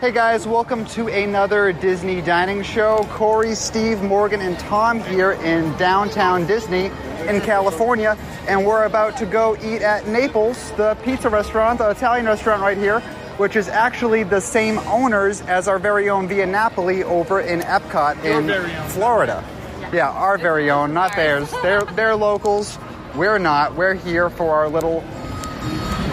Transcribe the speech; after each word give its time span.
Hey 0.00 0.12
guys, 0.12 0.46
welcome 0.46 0.86
to 0.86 1.08
another 1.08 1.74
Disney 1.74 2.22
dining 2.22 2.62
show. 2.62 3.06
Corey, 3.10 3.54
Steve, 3.54 4.00
Morgan, 4.00 4.40
and 4.40 4.58
Tom 4.58 4.98
here 4.98 5.32
in 5.32 5.76
downtown 5.76 6.46
Disney 6.46 6.86
in 7.28 7.42
California, 7.42 8.16
and 8.48 8.64
we're 8.64 8.86
about 8.86 9.18
to 9.18 9.26
go 9.26 9.58
eat 9.58 9.82
at 9.82 10.08
Naples, 10.08 10.72
the 10.78 10.94
pizza 11.04 11.28
restaurant, 11.28 11.80
the 11.80 11.90
Italian 11.90 12.24
restaurant 12.24 12.62
right 12.62 12.78
here, 12.78 13.00
which 13.36 13.56
is 13.56 13.68
actually 13.68 14.22
the 14.22 14.40
same 14.40 14.78
owners 14.88 15.42
as 15.42 15.68
our 15.68 15.78
very 15.78 16.08
own 16.08 16.26
Via 16.26 16.46
Napoli 16.46 17.04
over 17.04 17.42
in 17.42 17.60
Epcot 17.60 18.24
in. 18.24 18.48
Florida. 18.88 19.44
Yeah, 19.92 20.08
our 20.08 20.38
very 20.38 20.70
own, 20.70 20.94
not 20.94 21.14
theirs. 21.14 21.52
They're 21.60 21.82
they're 21.94 22.16
locals. 22.16 22.78
We're 23.14 23.38
not. 23.38 23.74
We're 23.74 23.92
here 23.92 24.30
for 24.30 24.50
our 24.54 24.66
little 24.70 25.04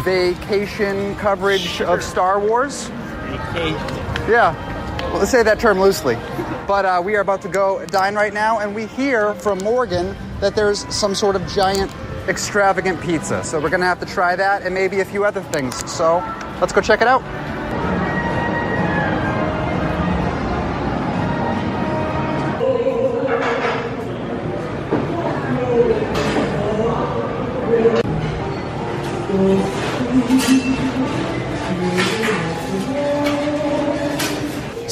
vacation 0.04 1.16
coverage 1.16 1.80
of 1.80 2.04
Star 2.04 2.38
Wars. 2.38 2.92
Yeah, 4.30 5.12
let's 5.14 5.32
say 5.32 5.44
that 5.44 5.60
term 5.60 5.80
loosely. 5.80 6.16
But 6.68 6.86
uh, 6.86 7.02
we 7.04 7.16
are 7.16 7.22
about 7.22 7.42
to 7.44 7.50
go 7.50 7.86
dine 7.88 8.16
right 8.16 8.34
now, 8.34 8.60
and 8.60 8.76
we 8.76 8.88
hear 8.88 9.34
from 9.36 9.60
Morgan 9.60 10.16
that 10.42 10.56
there's 10.56 10.94
some 10.94 11.16
sort 11.16 11.36
of 11.36 11.48
giant, 11.48 11.92
extravagant 12.28 13.02
pizza. 13.02 13.44
So 13.44 13.60
we're 13.60 13.70
gonna 13.70 13.86
have 13.86 14.00
to 14.02 14.06
try 14.06 14.36
that 14.36 14.64
and 14.64 14.74
maybe 14.74 15.00
a 15.00 15.06
few 15.06 15.24
other 15.24 15.42
things. 15.42 15.76
So 15.90 16.18
let's 16.60 16.74
go 16.74 16.82
check 16.82 17.02
it 17.02 17.08
out. 17.08 17.24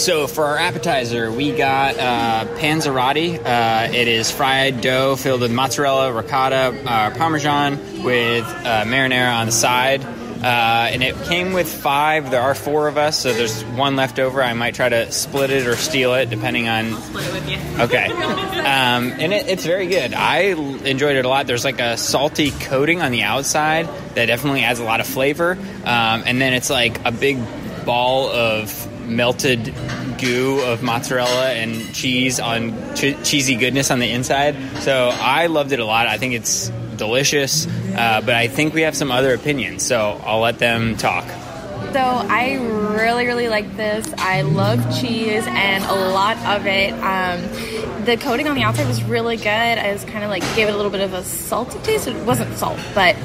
So 0.06 0.28
for 0.28 0.46
our 0.46 0.58
appetizer, 0.60 1.32
we 1.32 1.52
got 1.52 1.98
uh, 1.98 2.46
panzerotti. 2.60 3.44
Uh, 3.44 3.92
it 3.92 4.08
is 4.08 4.30
fried 4.30 4.82
dough 4.82 5.16
filled 5.16 5.42
with 5.42 5.52
mozzarella, 5.52 6.14
ricotta, 6.14 6.80
uh, 6.86 7.10
parmesan 7.18 8.04
with 8.04 8.44
uh, 8.44 8.84
marinara 8.86 9.36
on 9.36 9.48
the 9.48 9.52
side. 9.52 10.04
Uh, 10.04 10.90
and 10.92 11.02
it 11.02 11.16
came 11.24 11.54
with 11.54 11.68
five. 11.68 12.30
There 12.30 12.40
are 12.40 12.54
four 12.54 12.88
of 12.88 13.00
us, 13.00 13.18
so 13.20 13.34
there's 13.34 13.64
one 13.64 13.96
left 13.96 14.20
over. 14.20 14.44
I 14.44 14.54
might 14.54 14.76
try 14.76 14.90
to 14.90 15.12
split 15.12 15.50
it 15.50 15.66
or 15.66 15.76
steal 15.76 16.14
it, 16.14 16.30
depending 16.30 16.68
on. 16.68 16.94
split 17.02 17.26
it 17.26 17.34
with 17.34 17.50
you. 17.50 17.58
Okay. 17.82 18.06
Um, 18.06 19.12
and 19.12 19.34
it, 19.34 19.48
it's 19.48 19.66
very 19.66 19.88
good. 19.88 20.14
I 20.14 20.54
enjoyed 20.86 21.16
it 21.16 21.26
a 21.26 21.30
lot. 21.30 21.48
There's 21.48 21.66
like 21.66 21.80
a 21.80 21.98
salty 21.98 22.52
coating 22.52 23.02
on 23.02 23.12
the 23.12 23.24
outside 23.24 23.88
that 24.14 24.28
definitely 24.28 24.62
adds 24.66 24.80
a 24.80 24.84
lot 24.84 25.00
of 25.00 25.08
flavor. 25.08 25.54
Um, 25.84 26.24
and 26.28 26.40
then 26.40 26.54
it's 26.54 26.70
like 26.70 27.04
a 27.06 27.12
big 27.12 27.40
ball 27.88 28.30
of 28.30 28.85
melted 29.08 29.74
goo 30.18 30.62
of 30.62 30.82
mozzarella 30.82 31.50
and 31.52 31.94
cheese 31.94 32.40
on 32.40 32.74
che- 32.96 33.18
cheesy 33.24 33.56
goodness 33.56 33.92
on 33.92 34.00
the 34.00 34.10
inside. 34.10 34.56
So 34.80 35.10
I 35.14 35.48
loved 35.48 35.72
it 35.72 35.80
a 35.80 35.86
lot. 35.86 36.08
I 36.08 36.18
think 36.18 36.34
it's 36.34 36.70
delicious, 36.98 37.68
uh, 37.96 38.22
but 38.22 38.36
I 38.36 38.48
think 38.48 38.74
we 38.74 38.82
have 38.82 38.96
some 38.96 39.12
other 39.12 39.34
opinions. 39.34 39.86
So 39.86 40.22
I'll 40.26 40.40
let 40.40 40.60
them 40.60 40.96
talk. 40.98 41.26
So 41.94 42.02
I 42.02 42.56
really, 42.96 43.26
really 43.26 43.48
like 43.48 43.78
this. 43.78 44.06
I 44.18 44.42
love 44.42 44.80
cheese 45.00 45.44
and 45.48 45.84
a 45.86 46.10
lot 46.10 46.38
of 46.46 46.66
it. 46.66 46.92
Um, 46.92 48.04
the 48.06 48.18
coating 48.18 48.48
on 48.48 48.56
the 48.56 48.64
outside 48.64 48.88
was 48.88 49.04
really 49.04 49.38
good. 49.38 49.48
I 49.48 49.94
was 49.94 50.04
kind 50.06 50.24
of 50.24 50.30
like 50.30 50.44
gave 50.56 50.68
it 50.68 50.74
a 50.74 50.76
little 50.76 50.92
bit 50.92 51.02
of 51.02 51.14
a 51.14 51.24
salty 51.24 51.80
taste. 51.80 52.08
It 52.08 52.26
wasn't 52.26 52.56
salt, 52.58 52.80
but 52.94 53.16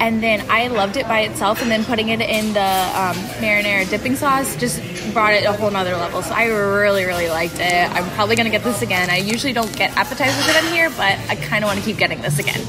and 0.00 0.22
then 0.22 0.48
I 0.50 0.68
loved 0.68 0.96
it 0.96 1.06
by 1.06 1.20
itself. 1.20 1.62
And 1.62 1.70
then 1.70 1.84
putting 1.84 2.08
it 2.08 2.20
in 2.20 2.52
the 2.52 2.60
um, 2.60 3.16
marinara 3.42 3.88
dipping 3.88 4.16
sauce 4.16 4.56
just 4.56 4.80
brought 5.12 5.34
it 5.34 5.44
a 5.44 5.52
whole 5.52 5.70
nother 5.70 5.96
level. 5.96 6.22
So 6.22 6.32
I 6.32 6.46
really, 6.46 7.04
really 7.04 7.28
liked 7.28 7.58
it. 7.58 7.90
I'm 7.90 8.08
probably 8.10 8.36
gonna 8.36 8.50
get 8.50 8.64
this 8.64 8.82
again. 8.82 9.10
I 9.10 9.18
usually 9.18 9.52
don't 9.52 9.74
get 9.76 9.96
appetizers 9.96 10.44
I'm 10.56 10.72
here, 10.72 10.90
but 10.90 11.18
I 11.28 11.36
kind 11.36 11.64
of 11.64 11.68
want 11.68 11.80
to 11.80 11.84
keep 11.84 11.98
getting 11.98 12.22
this 12.22 12.38
again. 12.38 12.60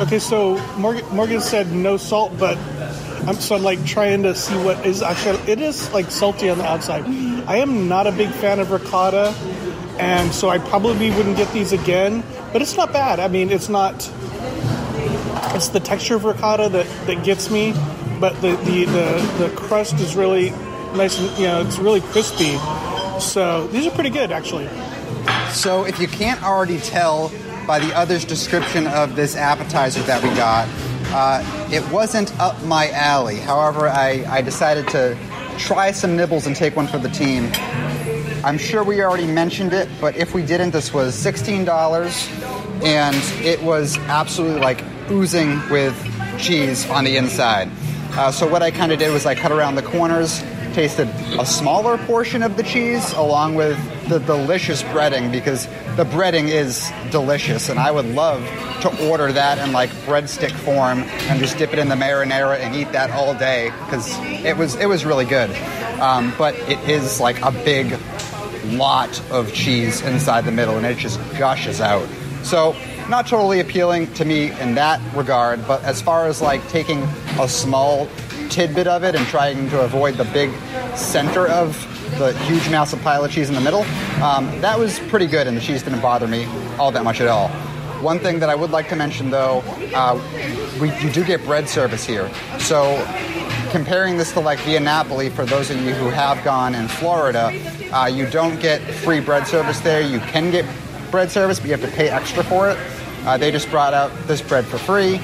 Okay, 0.00 0.18
so 0.18 0.58
Morgan 0.78 1.40
said 1.40 1.72
no 1.72 1.96
salt, 1.96 2.32
but 2.38 2.56
I'm 3.30 3.36
so 3.36 3.54
I'm 3.54 3.62
like 3.62 3.86
trying 3.86 4.24
to 4.24 4.34
see 4.34 4.56
what 4.56 4.84
is 4.84 5.02
actually. 5.02 5.38
It 5.48 5.60
is 5.60 5.92
like 5.92 6.10
salty 6.10 6.50
on 6.50 6.58
the 6.58 6.64
outside. 6.64 7.04
I 7.46 7.58
am 7.58 7.86
not 7.86 8.08
a 8.08 8.12
big 8.12 8.28
fan 8.28 8.58
of 8.58 8.72
ricotta, 8.72 9.32
and 10.00 10.32
so 10.32 10.48
I 10.48 10.58
probably 10.58 11.12
wouldn't 11.12 11.36
get 11.36 11.52
these 11.52 11.72
again. 11.72 12.24
But 12.52 12.60
it's 12.60 12.76
not 12.76 12.92
bad. 12.92 13.20
I 13.20 13.28
mean, 13.28 13.50
it's 13.50 13.68
not. 13.68 13.94
It's 15.54 15.68
the 15.68 15.78
texture 15.78 16.16
of 16.16 16.24
ricotta 16.24 16.70
that, 16.70 17.06
that 17.06 17.22
gets 17.22 17.52
me, 17.52 17.72
but 18.18 18.34
the, 18.42 18.56
the, 18.56 18.84
the, 18.86 19.46
the 19.46 19.54
crust 19.56 19.94
is 20.00 20.16
really 20.16 20.50
nice 20.96 21.20
and 21.20 21.38
you 21.38 21.46
know 21.46 21.60
it's 21.60 21.78
really 21.78 22.00
crispy. 22.00 22.58
So 23.20 23.68
these 23.68 23.86
are 23.86 23.92
pretty 23.92 24.10
good 24.10 24.32
actually. 24.32 24.68
So, 25.52 25.84
if 25.84 26.00
you 26.00 26.08
can't 26.08 26.42
already 26.42 26.78
tell 26.78 27.30
by 27.66 27.78
the 27.78 27.96
other's 27.96 28.24
description 28.24 28.88
of 28.88 29.14
this 29.14 29.36
appetizer 29.36 30.02
that 30.02 30.22
we 30.22 30.30
got, 30.30 30.68
uh, 31.12 31.68
it 31.72 31.88
wasn't 31.90 32.38
up 32.38 32.62
my 32.64 32.90
alley. 32.90 33.36
However, 33.36 33.88
I, 33.88 34.24
I 34.28 34.42
decided 34.42 34.88
to 34.88 35.16
try 35.58 35.90
some 35.90 36.16
nibbles 36.16 36.46
and 36.46 36.56
take 36.56 36.76
one 36.76 36.86
for 36.86 36.98
the 36.98 37.08
team. 37.08 37.50
I'm 38.42 38.56
sure 38.56 38.82
we 38.82 39.02
already 39.02 39.26
mentioned 39.26 39.72
it, 39.72 39.88
but 40.00 40.16
if 40.16 40.32
we 40.34 40.42
didn't, 40.42 40.70
this 40.70 40.94
was 40.94 41.14
$16 41.14 42.84
and 42.84 43.44
it 43.44 43.62
was 43.62 43.98
absolutely 43.98 44.60
like 44.60 44.82
oozing 45.10 45.60
with 45.68 45.94
cheese 46.38 46.88
on 46.88 47.04
the 47.04 47.16
inside. 47.16 47.70
Uh, 48.12 48.30
so, 48.30 48.48
what 48.48 48.62
I 48.62 48.70
kind 48.70 48.90
of 48.90 48.98
did 48.98 49.12
was 49.12 49.26
I 49.26 49.34
cut 49.34 49.52
around 49.52 49.76
the 49.76 49.82
corners, 49.82 50.42
tasted 50.72 51.08
a 51.38 51.46
smaller 51.46 51.98
portion 51.98 52.42
of 52.42 52.56
the 52.56 52.62
cheese 52.62 53.12
along 53.12 53.54
with 53.54 53.78
the 54.08 54.18
delicious 54.20 54.82
breading 54.84 55.30
because 55.30 55.66
the 55.96 56.04
breading 56.04 56.48
is 56.48 56.90
delicious 57.10 57.68
and 57.68 57.78
I 57.78 57.90
would 57.90 58.06
love 58.06 58.42
to 58.82 59.08
order 59.08 59.32
that 59.32 59.58
in 59.58 59.72
like 59.72 59.90
breadstick 60.06 60.52
form 60.52 61.00
and 61.28 61.38
just 61.38 61.58
dip 61.58 61.72
it 61.72 61.78
in 61.78 61.88
the 61.88 61.94
marinara 61.94 62.58
and 62.58 62.74
eat 62.74 62.92
that 62.92 63.10
all 63.10 63.34
day 63.34 63.70
because 63.84 64.16
it 64.44 64.56
was 64.56 64.74
it 64.76 64.86
was 64.86 65.04
really 65.04 65.26
good. 65.26 65.50
Um, 66.00 66.32
but 66.38 66.54
it 66.60 66.78
is 66.88 67.20
like 67.20 67.40
a 67.42 67.50
big 67.50 67.98
lot 68.66 69.20
of 69.30 69.52
cheese 69.52 70.00
inside 70.02 70.44
the 70.44 70.52
middle 70.52 70.76
and 70.76 70.86
it 70.86 70.98
just 70.98 71.20
gushes 71.38 71.80
out. 71.80 72.08
So 72.42 72.74
not 73.08 73.26
totally 73.26 73.60
appealing 73.60 74.12
to 74.14 74.24
me 74.24 74.50
in 74.60 74.74
that 74.76 75.00
regard, 75.14 75.66
but 75.66 75.82
as 75.84 76.00
far 76.00 76.26
as 76.26 76.40
like 76.40 76.66
taking 76.68 77.02
a 77.38 77.48
small 77.48 78.08
tidbit 78.50 78.86
of 78.86 79.04
it 79.04 79.14
and 79.14 79.24
trying 79.26 79.70
to 79.70 79.80
avoid 79.80 80.14
the 80.16 80.24
big 80.26 80.50
center 80.96 81.46
of 81.46 81.86
the 82.18 82.36
huge 82.40 82.68
massive 82.68 83.00
pile 83.02 83.24
of 83.24 83.30
cheese 83.30 83.48
in 83.48 83.54
the 83.54 83.60
middle, 83.60 83.82
um, 84.22 84.60
that 84.60 84.78
was 84.78 84.98
pretty 85.08 85.26
good 85.26 85.46
and 85.46 85.56
the 85.56 85.60
cheese 85.60 85.82
didn't 85.82 86.00
bother 86.00 86.26
me 86.26 86.44
all 86.78 86.90
that 86.90 87.04
much 87.04 87.20
at 87.20 87.28
all. 87.28 87.48
One 88.02 88.18
thing 88.18 88.38
that 88.40 88.48
I 88.48 88.54
would 88.54 88.70
like 88.70 88.88
to 88.88 88.96
mention 88.96 89.30
though, 89.30 89.62
uh, 89.94 90.20
we, 90.80 90.94
you 90.98 91.10
do 91.10 91.24
get 91.24 91.44
bread 91.44 91.68
service 91.68 92.04
here. 92.04 92.30
So 92.58 92.96
comparing 93.70 94.16
this 94.16 94.32
to 94.32 94.40
like 94.40 94.58
Via 94.60 94.80
Napoli, 94.80 95.30
for 95.30 95.44
those 95.44 95.70
of 95.70 95.80
you 95.82 95.92
who 95.92 96.08
have 96.08 96.42
gone 96.42 96.74
in 96.74 96.88
Florida, 96.88 97.52
uh, 97.92 98.06
you 98.06 98.28
don't 98.28 98.60
get 98.60 98.80
free 98.80 99.20
bread 99.20 99.46
service 99.46 99.80
there. 99.80 100.00
You 100.00 100.18
can 100.20 100.50
get 100.50 100.64
bread 101.10 101.30
service, 101.30 101.58
but 101.58 101.66
you 101.66 101.76
have 101.76 101.88
to 101.88 101.96
pay 101.96 102.08
extra 102.08 102.42
for 102.42 102.70
it. 102.70 102.78
Uh, 103.24 103.36
they 103.36 103.50
just 103.50 103.70
brought 103.70 103.92
out 103.92 104.10
this 104.26 104.40
bread 104.40 104.64
for 104.64 104.78
free. 104.78 105.20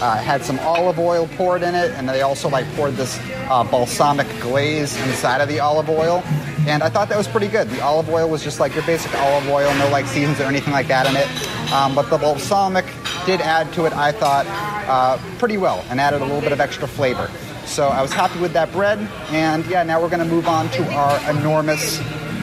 Uh, 0.00 0.16
had 0.16 0.44
some 0.44 0.58
olive 0.60 0.98
oil 0.98 1.26
poured 1.36 1.62
in 1.62 1.74
it, 1.74 1.90
and 1.92 2.08
they 2.08 2.22
also 2.22 2.48
like 2.48 2.66
poured 2.74 2.94
this 2.94 3.18
uh, 3.48 3.64
balsamic 3.64 4.26
glaze 4.40 4.96
inside 5.06 5.40
of 5.40 5.48
the 5.48 5.58
olive 5.60 5.88
oil. 5.88 6.22
And 6.66 6.82
I 6.82 6.88
thought 6.88 7.08
that 7.08 7.18
was 7.18 7.28
pretty 7.28 7.48
good. 7.48 7.68
The 7.68 7.80
olive 7.82 8.08
oil 8.10 8.28
was 8.28 8.44
just 8.44 8.60
like 8.60 8.74
your 8.74 8.84
basic 8.84 9.12
olive 9.20 9.48
oil, 9.48 9.74
no 9.76 9.88
like 9.90 10.06
seasons 10.06 10.38
or 10.40 10.44
anything 10.44 10.72
like 10.72 10.88
that 10.88 11.06
in 11.08 11.16
it. 11.16 11.72
Um, 11.72 11.94
but 11.94 12.10
the 12.10 12.18
balsamic 12.18 12.84
did 13.26 13.40
add 13.40 13.72
to 13.74 13.86
it, 13.86 13.92
I 13.92 14.12
thought, 14.12 14.46
uh, 14.88 15.18
pretty 15.38 15.56
well, 15.56 15.84
and 15.90 16.00
added 16.00 16.20
a 16.20 16.24
little 16.24 16.40
bit 16.40 16.52
of 16.52 16.60
extra 16.60 16.86
flavor. 16.86 17.30
So 17.64 17.88
I 17.88 18.00
was 18.00 18.12
happy 18.12 18.38
with 18.40 18.52
that 18.54 18.72
bread, 18.72 18.98
and 19.30 19.66
yeah, 19.66 19.82
now 19.82 20.00
we're 20.00 20.08
going 20.08 20.26
to 20.26 20.34
move 20.34 20.48
on 20.48 20.70
to 20.70 20.92
our 20.94 21.30
enormous 21.30 21.98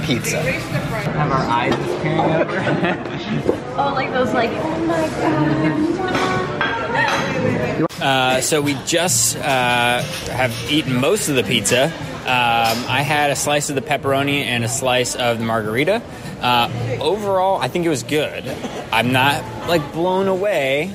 pizza. 0.05 0.39
Have 0.41 1.31
our 1.31 1.45
eyes 1.47 1.75
just 1.75 2.01
peering 2.03 2.19
over. 2.19 3.61
Oh, 3.77 3.93
like 3.93 4.09
those 4.11 4.33
like 4.33 4.51
oh 4.51 4.85
my 4.85 5.05
god. 5.09 6.44
Uh, 8.01 8.41
so 8.41 8.61
we 8.61 8.75
just 8.85 9.35
uh, 9.37 10.01
have 10.01 10.53
eaten 10.69 10.95
most 10.95 11.29
of 11.29 11.35
the 11.35 11.43
pizza. 11.43 11.85
Um, 11.85 12.85
I 12.87 13.01
had 13.01 13.31
a 13.31 13.35
slice 13.35 13.69
of 13.69 13.75
the 13.75 13.81
pepperoni 13.81 14.43
and 14.43 14.63
a 14.63 14.67
slice 14.67 15.15
of 15.15 15.39
the 15.39 15.45
margherita. 15.45 16.01
Uh, 16.41 16.97
overall, 16.99 17.59
I 17.61 17.67
think 17.67 17.85
it 17.85 17.89
was 17.89 18.03
good. 18.03 18.47
I'm 18.91 19.11
not 19.11 19.43
like 19.67 19.93
blown 19.93 20.27
away. 20.27 20.93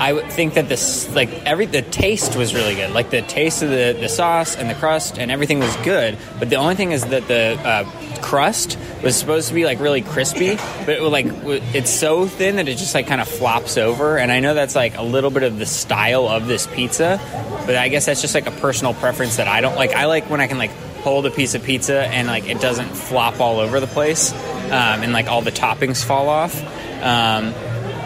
I 0.00 0.20
think 0.28 0.54
that 0.54 0.68
this 0.68 1.12
like 1.14 1.30
every 1.44 1.66
the 1.66 1.82
taste 1.82 2.36
was 2.36 2.54
really 2.54 2.74
good. 2.74 2.92
Like 2.92 3.10
the 3.10 3.22
taste 3.22 3.62
of 3.62 3.70
the, 3.70 3.96
the 3.98 4.08
sauce 4.08 4.56
and 4.56 4.70
the 4.70 4.74
crust 4.74 5.18
and 5.18 5.30
everything 5.30 5.58
was 5.58 5.74
good. 5.78 6.16
But 6.38 6.50
the 6.50 6.56
only 6.56 6.76
thing 6.76 6.92
is 6.92 7.04
that 7.06 7.26
the 7.26 7.58
uh, 7.58 8.20
crust 8.20 8.78
was 9.02 9.16
supposed 9.16 9.48
to 9.48 9.54
be 9.54 9.64
like 9.64 9.80
really 9.80 10.02
crispy, 10.02 10.56
but 10.56 10.90
it, 10.90 11.02
like 11.02 11.26
it's 11.74 11.90
so 11.90 12.26
thin 12.26 12.56
that 12.56 12.68
it 12.68 12.78
just 12.78 12.94
like 12.94 13.06
kind 13.06 13.20
of 13.20 13.28
flops 13.28 13.76
over. 13.76 14.18
And 14.18 14.30
I 14.30 14.40
know 14.40 14.54
that's 14.54 14.76
like 14.76 14.96
a 14.96 15.02
little 15.02 15.30
bit 15.30 15.42
of 15.42 15.58
the 15.58 15.66
style 15.66 16.28
of 16.28 16.46
this 16.46 16.66
pizza, 16.66 17.20
but 17.66 17.74
I 17.74 17.88
guess 17.88 18.06
that's 18.06 18.20
just 18.20 18.34
like 18.34 18.46
a 18.46 18.52
personal 18.52 18.94
preference 18.94 19.36
that 19.36 19.48
I 19.48 19.60
don't 19.60 19.76
like. 19.76 19.92
I 19.92 20.06
like 20.06 20.30
when 20.30 20.40
I 20.40 20.46
can 20.46 20.58
like 20.58 20.70
hold 21.02 21.26
a 21.26 21.30
piece 21.30 21.54
of 21.54 21.62
pizza 21.62 22.06
and 22.06 22.28
like 22.28 22.48
it 22.48 22.60
doesn't 22.60 22.88
flop 22.88 23.40
all 23.40 23.60
over 23.60 23.80
the 23.80 23.86
place 23.86 24.32
um, 24.32 25.02
and 25.02 25.12
like 25.12 25.26
all 25.26 25.42
the 25.42 25.52
toppings 25.52 26.04
fall 26.04 26.28
off. 26.28 26.54
Um, 27.02 27.54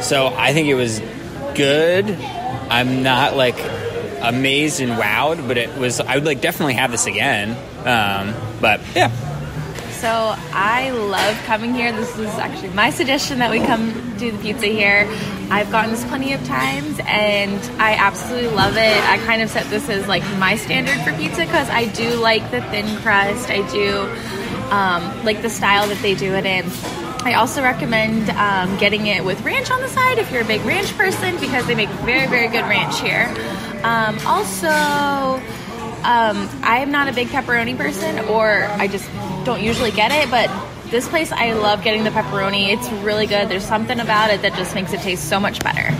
so 0.02 0.26
I 0.36 0.52
think 0.52 0.68
it 0.68 0.74
was 0.74 1.00
good. 1.54 2.10
I'm 2.70 3.02
not 3.02 3.36
like 3.36 3.58
amazed 4.20 4.80
and 4.80 4.92
wowed, 4.92 5.46
but 5.48 5.56
it 5.58 5.76
was. 5.76 6.00
I 6.00 6.14
would 6.14 6.24
like 6.24 6.40
definitely 6.40 6.74
have 6.74 6.90
this 6.90 7.06
again. 7.06 7.50
Um, 7.86 8.34
but 8.60 8.80
yeah, 8.94 9.10
So 10.02 10.34
I 10.52 10.90
love 10.90 11.36
coming 11.44 11.74
here. 11.74 11.92
This 11.92 12.18
is 12.18 12.28
actually 12.34 12.70
my 12.70 12.90
suggestion 12.90 13.38
that 13.38 13.52
we 13.52 13.60
come 13.60 14.16
do 14.18 14.32
the 14.32 14.38
pizza 14.38 14.66
here. 14.66 15.06
I've 15.48 15.70
gotten 15.70 15.92
this 15.92 16.04
plenty 16.06 16.32
of 16.32 16.44
times 16.44 16.98
and 17.06 17.60
I 17.80 17.94
absolutely 17.94 18.50
love 18.50 18.76
it. 18.76 19.02
I 19.04 19.18
kind 19.18 19.42
of 19.42 19.50
set 19.50 19.64
this 19.70 19.88
as 19.88 20.08
like 20.08 20.24
my 20.38 20.56
standard 20.56 20.98
for 21.04 21.16
pizza 21.16 21.42
because 21.42 21.68
I 21.70 21.86
do 21.86 22.16
like 22.16 22.42
the 22.50 22.62
thin 22.62 22.96
crust. 22.98 23.48
I 23.48 23.62
do 23.70 24.00
um, 24.72 25.24
like 25.24 25.40
the 25.42 25.50
style 25.50 25.86
that 25.86 26.02
they 26.02 26.16
do 26.16 26.34
it 26.34 26.46
in. 26.46 26.64
I 27.24 27.34
also 27.34 27.62
recommend 27.62 28.30
um, 28.30 28.76
getting 28.78 29.06
it 29.06 29.24
with 29.24 29.40
ranch 29.42 29.70
on 29.70 29.80
the 29.80 29.88
side 29.88 30.18
if 30.18 30.32
you're 30.32 30.42
a 30.42 30.46
big 30.46 30.60
ranch 30.62 30.96
person 30.98 31.38
because 31.38 31.64
they 31.66 31.76
make 31.76 31.88
very, 32.00 32.26
very 32.26 32.48
good 32.48 32.64
ranch 32.64 32.98
here. 33.00 33.32
Um, 33.84 34.18
also, 34.26 34.68
um, 36.02 36.48
I'm 36.62 36.90
not 36.90 37.08
a 37.08 37.12
big 37.12 37.28
pepperoni 37.28 37.76
person, 37.76 38.18
or 38.28 38.64
I 38.64 38.88
just 38.88 39.08
don't 39.44 39.62
usually 39.62 39.92
get 39.92 40.10
it, 40.10 40.30
but 40.30 40.50
this 40.90 41.08
place 41.08 41.30
I 41.30 41.52
love 41.52 41.84
getting 41.84 42.02
the 42.02 42.10
pepperoni. 42.10 42.72
It's 42.72 42.90
really 43.04 43.26
good. 43.26 43.48
There's 43.48 43.64
something 43.64 44.00
about 44.00 44.30
it 44.30 44.42
that 44.42 44.54
just 44.54 44.74
makes 44.74 44.92
it 44.92 45.00
taste 45.00 45.28
so 45.28 45.38
much 45.38 45.60
better. 45.60 45.94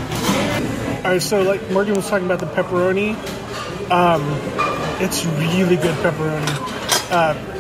All 1.05 1.13
right, 1.13 1.23
so 1.23 1.43
like 1.43 1.71
Morgan 1.71 1.95
was 1.95 2.09
talking 2.09 2.27
about 2.27 2.41
the 2.41 2.47
pepperoni, 2.47 3.15
um, 3.91 4.23
it's 5.01 5.25
really 5.25 5.77
good 5.77 5.95
pepperoni. 5.99 7.11
Uh, 7.13 7.52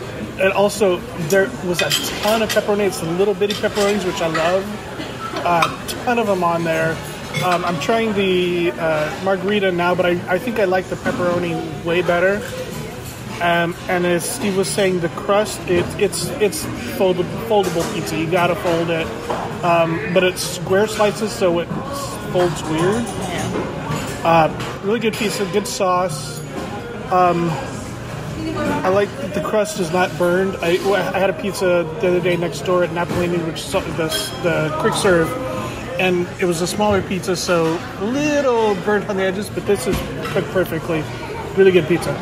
and 0.42 0.52
also, 0.52 0.96
there 1.28 1.48
was 1.64 1.82
a 1.82 1.90
ton 2.22 2.42
of 2.42 2.52
pepperoni. 2.52 2.88
It's 2.88 2.98
the 2.98 3.10
little 3.12 3.34
bitty 3.34 3.54
pepperonis, 3.54 4.04
which 4.04 4.20
I 4.20 4.26
love. 4.26 5.34
A 5.36 5.48
uh, 5.48 5.88
ton 6.04 6.18
of 6.18 6.26
them 6.26 6.42
on 6.42 6.64
there. 6.64 6.96
Um, 7.44 7.64
I'm 7.64 7.78
trying 7.80 8.12
the 8.14 8.72
uh, 8.72 9.20
margherita 9.24 9.70
now, 9.70 9.94
but 9.94 10.04
I, 10.04 10.10
I 10.28 10.38
think 10.38 10.58
I 10.58 10.64
like 10.64 10.86
the 10.86 10.96
pepperoni 10.96 11.84
way 11.84 12.02
better. 12.02 12.42
Um, 13.40 13.74
and 13.88 14.04
as 14.04 14.28
Steve 14.28 14.56
was 14.56 14.68
saying, 14.68 15.00
the 15.00 15.08
crust 15.10 15.60
it, 15.68 15.84
it's 16.00 16.26
it's 16.40 16.64
foldable, 16.96 17.24
foldable 17.48 17.94
pizza. 17.94 18.16
You 18.16 18.30
gotta 18.30 18.54
fold 18.54 18.90
it, 18.90 19.06
um, 19.64 20.12
but 20.12 20.22
it's 20.22 20.42
square 20.42 20.86
slices, 20.86 21.32
so 21.32 21.60
it 21.60 21.66
folds 22.32 22.62
weird. 22.64 23.04
Uh, 24.24 24.80
really 24.84 25.00
good 25.00 25.14
pizza, 25.14 25.44
good 25.46 25.66
sauce. 25.66 26.40
Um, 27.10 27.50
I 28.42 28.88
like 28.88 29.08
that 29.18 29.34
the 29.34 29.42
crust 29.42 29.78
is 29.78 29.92
not 29.92 30.16
burned. 30.18 30.56
I, 30.62 30.78
I 30.94 31.18
had 31.18 31.30
a 31.30 31.32
pizza 31.32 31.88
the 32.00 32.08
other 32.08 32.20
day 32.20 32.36
next 32.36 32.62
door 32.62 32.82
at 32.82 32.90
Napolini, 32.90 33.44
which 33.46 33.60
is 33.60 33.72
the, 33.72 34.08
the 34.42 34.76
quick 34.80 34.94
serve, 34.94 35.30
and 36.00 36.28
it 36.40 36.44
was 36.44 36.60
a 36.60 36.66
smaller 36.66 37.02
pizza, 37.02 37.36
so 37.36 37.78
a 38.00 38.04
little 38.04 38.74
burnt 38.84 39.08
on 39.08 39.16
the 39.16 39.22
edges, 39.22 39.48
but 39.48 39.66
this 39.66 39.86
is 39.86 39.96
cooked 40.32 40.48
perfectly. 40.48 41.04
Really 41.56 41.70
good 41.70 41.86
pizza. 41.86 42.12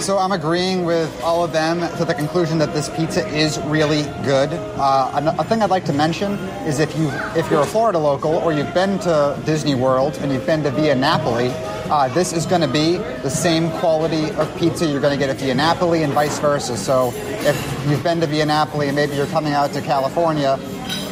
So 0.00 0.16
I'm 0.16 0.32
agreeing 0.32 0.86
with 0.86 1.22
all 1.22 1.44
of 1.44 1.52
them 1.52 1.80
to 1.98 2.04
the 2.06 2.14
conclusion 2.14 2.56
that 2.58 2.72
this 2.72 2.88
pizza 2.88 3.26
is 3.28 3.58
really 3.64 4.04
good. 4.24 4.48
Uh, 4.78 5.34
a 5.38 5.44
thing 5.44 5.60
I'd 5.62 5.68
like 5.68 5.84
to 5.86 5.92
mention 5.92 6.32
is 6.66 6.78
if 6.80 6.96
you 6.96 7.08
if 7.36 7.50
you're 7.50 7.60
a 7.60 7.66
Florida 7.66 7.98
local 7.98 8.36
or 8.36 8.54
you've 8.54 8.72
been 8.72 8.98
to 9.00 9.38
Disney 9.44 9.74
World 9.74 10.16
and 10.22 10.32
you've 10.32 10.46
been 10.46 10.62
to 10.62 10.70
Via 10.70 10.94
Napoli, 10.94 11.48
uh, 11.90 12.08
this 12.14 12.32
is 12.32 12.46
going 12.46 12.60
to 12.60 12.68
be 12.68 12.98
the 13.22 13.28
same 13.28 13.68
quality 13.78 14.30
of 14.32 14.56
pizza 14.56 14.86
you're 14.86 15.00
going 15.00 15.12
to 15.12 15.18
get 15.18 15.28
at 15.28 15.36
Via 15.36 15.54
Napoli 15.54 16.04
and 16.04 16.12
vice 16.12 16.38
versa. 16.38 16.76
So 16.76 17.12
if 17.14 17.88
you've 17.88 18.02
been 18.04 18.20
to 18.20 18.26
Via 18.28 18.46
Napoli 18.46 18.86
and 18.86 18.94
maybe 18.94 19.16
you're 19.16 19.26
coming 19.26 19.54
out 19.54 19.72
to 19.72 19.80
California 19.80 20.56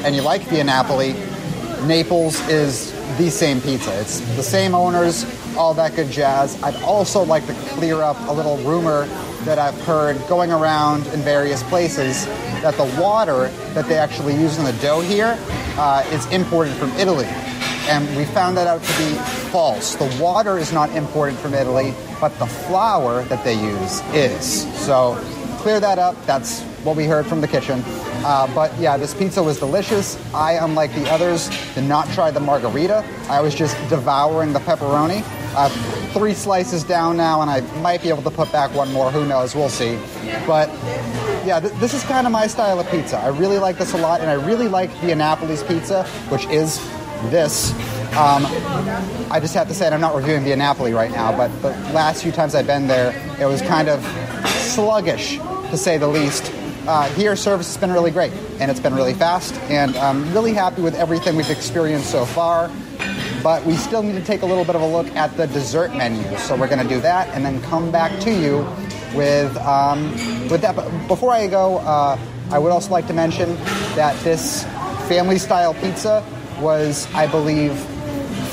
and 0.05 0.15
you 0.15 0.23
like 0.23 0.43
Via 0.43 0.63
Napoli, 0.63 1.15
Naples 1.85 2.41
is 2.49 2.93
the 3.19 3.29
same 3.29 3.61
pizza. 3.61 4.01
It's 4.01 4.21
the 4.37 4.43
same 4.43 4.73
owners, 4.73 5.25
all 5.57 5.75
that 5.75 5.97
good 5.97 6.11
jazz. 6.11 6.61
I'd 6.63 6.81
also 6.83 7.25
like 7.25 7.45
to 7.47 7.55
clear 7.71 8.01
up 8.03 8.17
a 8.29 8.33
little 8.33 8.57
rumor 8.59 9.07
that 9.45 9.59
I've 9.59 9.81
heard 9.81 10.17
going 10.29 10.53
around 10.53 11.07
in 11.09 11.21
various 11.21 11.63
places 11.65 12.27
that 12.63 12.75
the 12.75 13.01
water 13.01 13.49
that 13.75 13.87
they 13.87 13.99
actually 13.99 14.35
use 14.35 14.59
in 14.59 14.65
the 14.65 14.73
dough 14.75 15.01
here 15.01 15.37
uh, 15.77 16.05
is 16.13 16.25
imported 16.27 16.75
from 16.75 16.91
Italy. 16.93 17.27
And 17.89 18.17
we 18.17 18.27
found 18.27 18.57
that 18.59 18.67
out 18.67 18.83
to 18.83 18.99
be 18.99 19.38
false. 19.51 19.95
The 19.97 20.19
water 20.21 20.59
is 20.59 20.73
not 20.73 20.91
imported 20.91 21.37
from 21.39 21.55
Italy, 21.55 21.95
but 22.21 22.37
the 22.39 22.47
flour 22.47 23.25
that 23.25 23.45
they 23.45 23.55
use 23.55 24.01
is. 24.15 24.63
So 24.85 25.17
clear 25.59 25.81
that 25.81 25.99
up. 25.99 26.15
That's 26.27 26.63
what 26.85 26.97
we 26.97 27.05
heard 27.05 27.27
from 27.27 27.41
the 27.41 27.49
kitchen. 27.49 27.83
Uh, 28.25 28.53
but 28.55 28.77
yeah, 28.79 28.97
this 28.97 29.15
pizza 29.15 29.43
was 29.43 29.59
delicious. 29.59 30.17
I, 30.35 30.53
unlike 30.55 30.95
the 30.95 31.11
others, 31.11 31.49
did 31.75 31.85
not 31.85 32.09
try 32.11 32.31
the 32.31 32.41
margherita. 32.41 33.05
I 33.29 33.41
was 33.41 33.55
just 33.55 33.77
devouring 33.89 34.53
the 34.53 34.61
pepperoni. 34.61 35.23
Have 35.55 35.73
three 36.13 36.35
slices 36.35 36.85
down 36.85 37.17
now, 37.17 37.43
and 37.43 37.51
I 37.51 37.61
might 37.81 38.03
be 38.03 38.09
able 38.11 38.23
to 38.23 38.31
put 38.31 38.51
back 38.53 38.73
one 38.75 38.93
more. 38.93 39.11
Who 39.11 39.27
knows? 39.27 39.55
We'll 39.55 39.69
see. 39.69 39.99
But 40.47 40.69
yeah, 41.45 41.59
th- 41.61 41.73
this 41.75 41.95
is 41.95 42.03
kind 42.05 42.27
of 42.27 42.33
my 42.33 42.47
style 42.47 42.79
of 42.79 42.89
pizza. 42.91 43.19
I 43.19 43.29
really 43.29 43.59
like 43.59 43.79
this 43.79 43.93
a 43.95 43.99
lot, 43.99 44.21
and 44.21 44.31
I 44.31 44.35
really 44.35 44.69
like 44.69 44.91
the 45.01 45.11
Annapolis 45.13 45.63
pizza, 45.63 46.05
which 46.29 46.47
is 46.47 46.79
this. 47.31 47.73
Um, 48.17 48.45
I 49.31 49.39
just 49.41 49.55
have 49.55 49.69
to 49.69 49.75
say, 49.75 49.89
I'm 49.89 50.01
not 50.01 50.17
reviewing 50.17 50.43
Via 50.43 50.57
Napoli 50.57 50.93
right 50.93 51.11
now, 51.11 51.37
but 51.37 51.49
the 51.63 51.71
last 51.93 52.23
few 52.23 52.33
times 52.33 52.55
I've 52.55 52.67
been 52.67 52.89
there, 52.89 53.15
it 53.41 53.47
was 53.47 53.63
kind 53.63 53.89
of 53.89 54.05
sluggish, 54.47 55.39
to 55.39 55.77
say 55.77 55.99
the 55.99 56.09
least. 56.09 56.53
Uh, 56.87 57.09
here, 57.11 57.37
service 57.37 57.67
has 57.67 57.77
been 57.77 57.93
really 57.93 58.11
great, 58.11 58.33
and 58.61 58.71
it's 58.71 58.81
been 58.81 58.95
really 58.95 59.15
fast, 59.15 59.55
and 59.71 59.95
I'm 59.97 60.33
really 60.33 60.55
happy 60.55 60.81
with 60.81 60.95
everything 60.95 61.37
we've 61.37 61.51
experienced 61.51 62.11
so 62.11 62.25
far. 62.25 62.71
But 63.43 63.65
we 63.65 63.75
still 63.75 64.03
need 64.03 64.15
to 64.15 64.25
take 64.25 64.43
a 64.43 64.47
little 64.47 64.65
bit 64.65 64.75
of 64.75 64.83
a 64.83 64.87
look 64.87 65.07
at 65.15 65.37
the 65.37 65.47
dessert 65.47 65.95
menu, 65.95 66.37
so 66.39 66.57
we're 66.57 66.67
going 66.67 66.83
to 66.83 66.89
do 66.89 67.01
that, 67.03 67.29
and 67.29 67.45
then 67.45 67.61
come 67.63 67.93
back 67.93 68.19
to 68.23 68.33
you 68.33 68.67
with 69.15 69.57
um, 69.59 70.11
with 70.49 70.61
that. 70.63 70.75
But 70.75 70.91
before 71.07 71.33
I 71.33 71.47
go, 71.47 71.79
uh, 71.79 72.19
I 72.51 72.59
would 72.59 72.73
also 72.73 72.91
like 72.91 73.07
to 73.09 73.13
mention 73.13 73.55
that 73.95 74.19
this 74.25 74.65
family-style 75.09 75.75
pizza 75.75 76.25
was, 76.61 77.07
I 77.15 77.27
believe, 77.27 77.73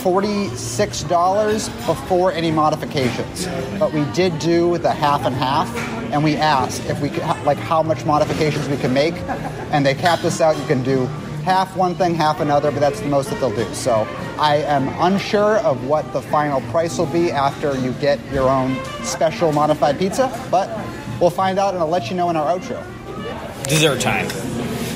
$46 0.06 1.88
before 1.88 2.32
any 2.32 2.52
modifications. 2.52 3.48
But 3.80 3.92
we 3.92 4.06
did 4.14 4.38
do 4.38 4.78
the 4.78 4.92
half 4.92 5.26
and 5.26 5.36
half, 5.36 5.76
and 6.12 6.24
we 6.24 6.36
asked 6.36 6.86
if 6.86 7.02
we 7.02 7.10
could, 7.10 7.24
like 7.44 7.58
how 7.58 7.82
much 7.82 8.06
modifications 8.06 8.70
we 8.70 8.78
could 8.78 8.92
make, 8.92 9.16
and 9.72 9.84
they 9.84 9.96
capped 9.96 10.24
us 10.24 10.42
out. 10.42 10.56
You 10.60 10.66
can 10.68 10.84
do 10.84 11.08
half 11.44 11.76
one 11.76 11.96
thing, 11.96 12.14
half 12.14 12.40
another, 12.40 12.70
but 12.70 12.82
that's 12.82 13.00
the 13.00 13.08
most 13.08 13.32
that 13.32 13.40
they'll 13.40 13.56
do. 13.56 13.74
So 13.74 14.08
I 14.38 14.58
am 14.58 14.90
unsure 15.12 15.58
of 15.58 15.88
what 15.88 16.14
the 16.14 16.22
final 16.22 16.62
price 16.70 17.00
will 17.00 17.08
be 17.08 17.32
after 17.32 17.76
you 17.76 17.92
get 17.94 18.20
your 18.32 18.48
own 18.48 18.78
special 19.04 19.52
modified 19.54 19.98
pizza, 19.98 20.30
but 20.52 20.70
we'll 21.20 21.32
find 21.32 21.58
out 21.58 21.74
and 21.74 21.82
I'll 21.82 21.90
let 21.90 22.12
you 22.12 22.16
know 22.16 22.30
in 22.30 22.36
our 22.36 22.56
outro. 22.56 22.84
dessert 23.68 24.02
time. 24.02 24.28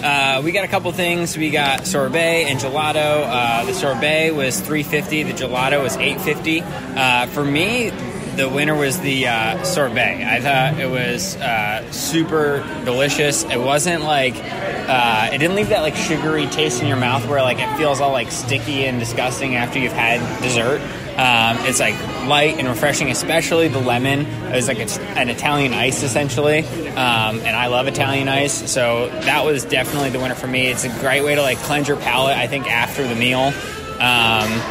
Uh, 0.01 0.41
we 0.43 0.51
got 0.51 0.65
a 0.65 0.67
couple 0.67 0.91
things. 0.91 1.37
We 1.37 1.49
got 1.49 1.85
sorbet 1.85 2.45
and 2.45 2.59
gelato. 2.59 3.23
Uh, 3.25 3.65
the 3.65 3.73
sorbet 3.73 4.31
was 4.31 4.59
three 4.59 4.83
fifty. 4.83 5.23
The 5.23 5.33
gelato 5.33 5.81
was 5.83 5.97
eight 5.97 6.21
fifty. 6.21 6.61
Uh, 6.61 7.27
for 7.27 7.43
me, 7.43 7.91
the 8.35 8.47
winner 8.47 8.75
was 8.75 8.99
the 9.01 9.27
uh, 9.27 9.63
sorbet. 9.63 10.23
I 10.23 10.39
thought 10.39 10.79
it 10.79 10.89
was 10.89 11.35
uh, 11.35 11.91
super 11.91 12.59
delicious. 12.85 13.43
It 13.43 13.59
wasn't 13.59 14.03
like 14.03 14.35
uh, 14.35 15.29
it 15.33 15.39
didn't 15.39 15.55
leave 15.55 15.69
that 15.69 15.81
like 15.81 15.95
sugary 15.95 16.47
taste 16.47 16.81
in 16.81 16.87
your 16.87 16.97
mouth 16.97 17.27
where 17.27 17.41
like 17.41 17.59
it 17.59 17.77
feels 17.77 17.99
all 17.99 18.11
like 18.13 18.31
sticky 18.31 18.85
and 18.85 18.99
disgusting 18.99 19.55
after 19.55 19.79
you've 19.79 19.91
had 19.91 20.19
dessert. 20.41 20.81
Um, 21.19 21.57
it's 21.65 21.81
like 21.81 21.95
light 22.27 22.59
and 22.59 22.67
refreshing, 22.69 23.11
especially 23.11 23.67
the 23.67 23.79
lemon. 23.79 24.25
It's 24.53 24.69
like 24.69 24.79
an 24.79 25.27
Italian 25.27 25.73
ice 25.73 26.01
essentially, 26.01 26.59
um, 26.59 27.41
and 27.41 27.57
I 27.57 27.67
love 27.67 27.87
Italian 27.87 28.29
ice, 28.29 28.71
so 28.71 29.09
that 29.09 29.43
was 29.43 29.65
definitely 29.65 30.11
the 30.11 30.19
winner 30.19 30.35
for 30.35 30.47
me. 30.47 30.67
It's 30.67 30.85
a 30.85 30.99
great 31.01 31.21
way 31.21 31.35
to 31.35 31.41
like 31.41 31.57
cleanse 31.57 31.89
your 31.89 31.97
palate. 31.97 32.37
I 32.37 32.47
think 32.47 32.71
after 32.71 33.05
the 33.05 33.15
meal. 33.15 33.51
Um, 33.99 34.61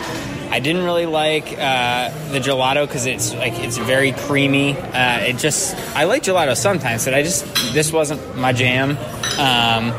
I 0.50 0.60
didn't 0.60 0.84
really 0.84 1.04
like 1.04 1.52
uh, 1.52 2.08
the 2.30 2.40
gelato 2.40 2.86
because 2.86 3.04
it's 3.04 3.34
like 3.34 3.52
it's 3.58 3.76
very 3.76 4.12
creamy. 4.12 4.74
Uh, 4.74 5.18
it 5.18 5.36
just 5.36 5.76
I 5.94 6.04
like 6.04 6.22
gelato 6.22 6.56
sometimes, 6.56 7.04
but 7.04 7.12
I 7.12 7.22
just 7.22 7.44
this 7.74 7.92
wasn't 7.92 8.38
my 8.38 8.54
jam. 8.54 8.96
Um, 9.38 9.92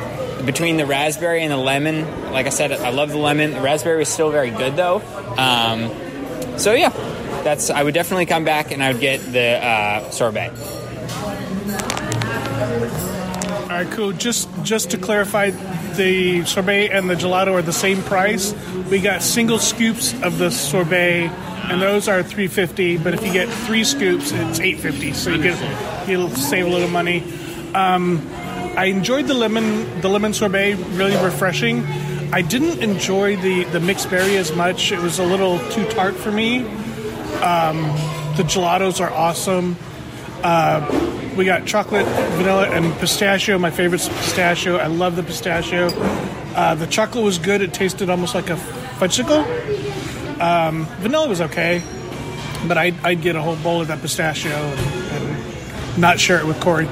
between 0.48 0.78
the 0.78 0.88
raspberry 0.88 1.44
and 1.44 1.52
the 1.52 1.58
lemon, 1.58 2.32
like 2.32 2.48
I 2.48 2.50
said, 2.50 2.72
I 2.72 2.90
love 2.90 3.12
the 3.12 3.20
lemon. 3.20 3.52
The 3.52 3.62
raspberry 3.62 4.00
was 4.00 4.10
still 4.10 4.32
very 4.32 4.50
good 4.50 4.76
though. 4.76 5.04
Um, 5.38 6.09
so 6.60 6.74
yeah, 6.74 6.90
that's 7.44 7.70
I 7.70 7.82
would 7.82 7.94
definitely 7.94 8.26
come 8.26 8.46
back 8.46 8.72
and 8.72 8.84
I 8.84 8.92
would 8.92 9.02
get 9.02 9.20
the 9.32 9.66
uh, 9.66 10.10
sorbet. 10.12 10.52
All 13.64 13.76
right, 13.76 13.88
cool. 13.92 14.12
Just 14.12 14.50
just 14.64 14.92
to 14.92 14.98
clarify, 14.98 15.52
the 15.96 16.44
sorbet 16.46 16.90
and 16.90 17.10
the 17.10 17.16
gelato 17.16 17.54
are 17.54 17.62
the 17.62 17.74
same 17.74 18.02
price. 18.04 18.54
We 18.90 19.00
got 19.00 19.22
single 19.22 19.60
scoops 19.60 20.14
of 20.22 20.38
the 20.38 20.50
sorbet, 20.50 21.28
and 21.70 21.82
those 21.82 22.08
are 22.08 22.24
three 22.24 22.48
fifty. 22.48 22.98
But 22.98 23.14
if 23.14 23.26
you 23.26 23.32
get 23.32 23.48
three 23.48 23.84
scoops, 23.84 24.32
it's 24.32 24.60
eight 24.60 24.80
fifty. 24.80 25.14
So 25.14 25.30
you 25.30 25.42
get 25.42 26.10
you'll 26.10 26.30
save 26.32 26.66
a 26.66 26.70
little 26.70 26.90
money. 26.90 27.24
Um, 27.74 28.28
I 28.76 28.86
enjoyed 28.86 29.28
the 29.28 29.36
lemon 29.36 30.02
the 30.02 30.10
lemon 30.10 30.34
sorbet, 30.34 30.74
really 30.74 31.16
refreshing. 31.24 31.86
I 32.32 32.42
didn't 32.42 32.84
enjoy 32.84 33.38
the 33.38 33.64
the 33.66 33.80
mixed 33.80 34.10
berry 34.10 34.38
as 34.38 34.56
much. 34.56 34.92
It 34.92 35.00
was 35.00 35.20
a 35.20 35.24
little 35.24 35.60
too 35.70 35.86
tart 35.90 36.16
for 36.16 36.32
me. 36.32 36.60
Um, 37.42 37.82
the 38.38 38.44
gelatos 38.44 39.02
are 39.02 39.12
awesome. 39.12 39.76
Uh, 40.44 41.34
we 41.36 41.46
got 41.46 41.66
chocolate, 41.66 42.06
vanilla, 42.06 42.70
and 42.70 42.94
pistachio. 43.00 43.58
My 43.58 43.72
favorite's 43.72 44.08
pistachio. 44.08 44.78
I 44.78 44.88
love 44.88 45.16
the 45.16 45.24
pistachio. 45.24 45.88
Uh, 46.56 46.76
the 46.76 46.88
chocolate 46.88 47.24
was 47.24 47.38
good. 47.40 47.62
It 47.62 47.74
tasted 47.74 48.10
almost 48.10 48.36
like 48.36 48.50
a 48.50 48.56
fudgesicle. 48.56 49.44
Um, 50.40 50.86
vanilla 51.00 51.28
was 51.28 51.42
okay, 51.42 51.82
but 52.68 52.78
I'd, 52.78 52.96
I'd, 53.04 53.22
get 53.22 53.36
a 53.36 53.42
whole 53.42 53.58
bowl 53.58 53.82
of 53.82 53.88
that 53.90 54.02
pistachio 54.02 54.52
and, 54.52 54.80
and 54.80 55.98
not 55.98 56.20
share 56.20 56.40
it 56.40 56.46
with 56.46 56.60
Corey. 56.62 56.88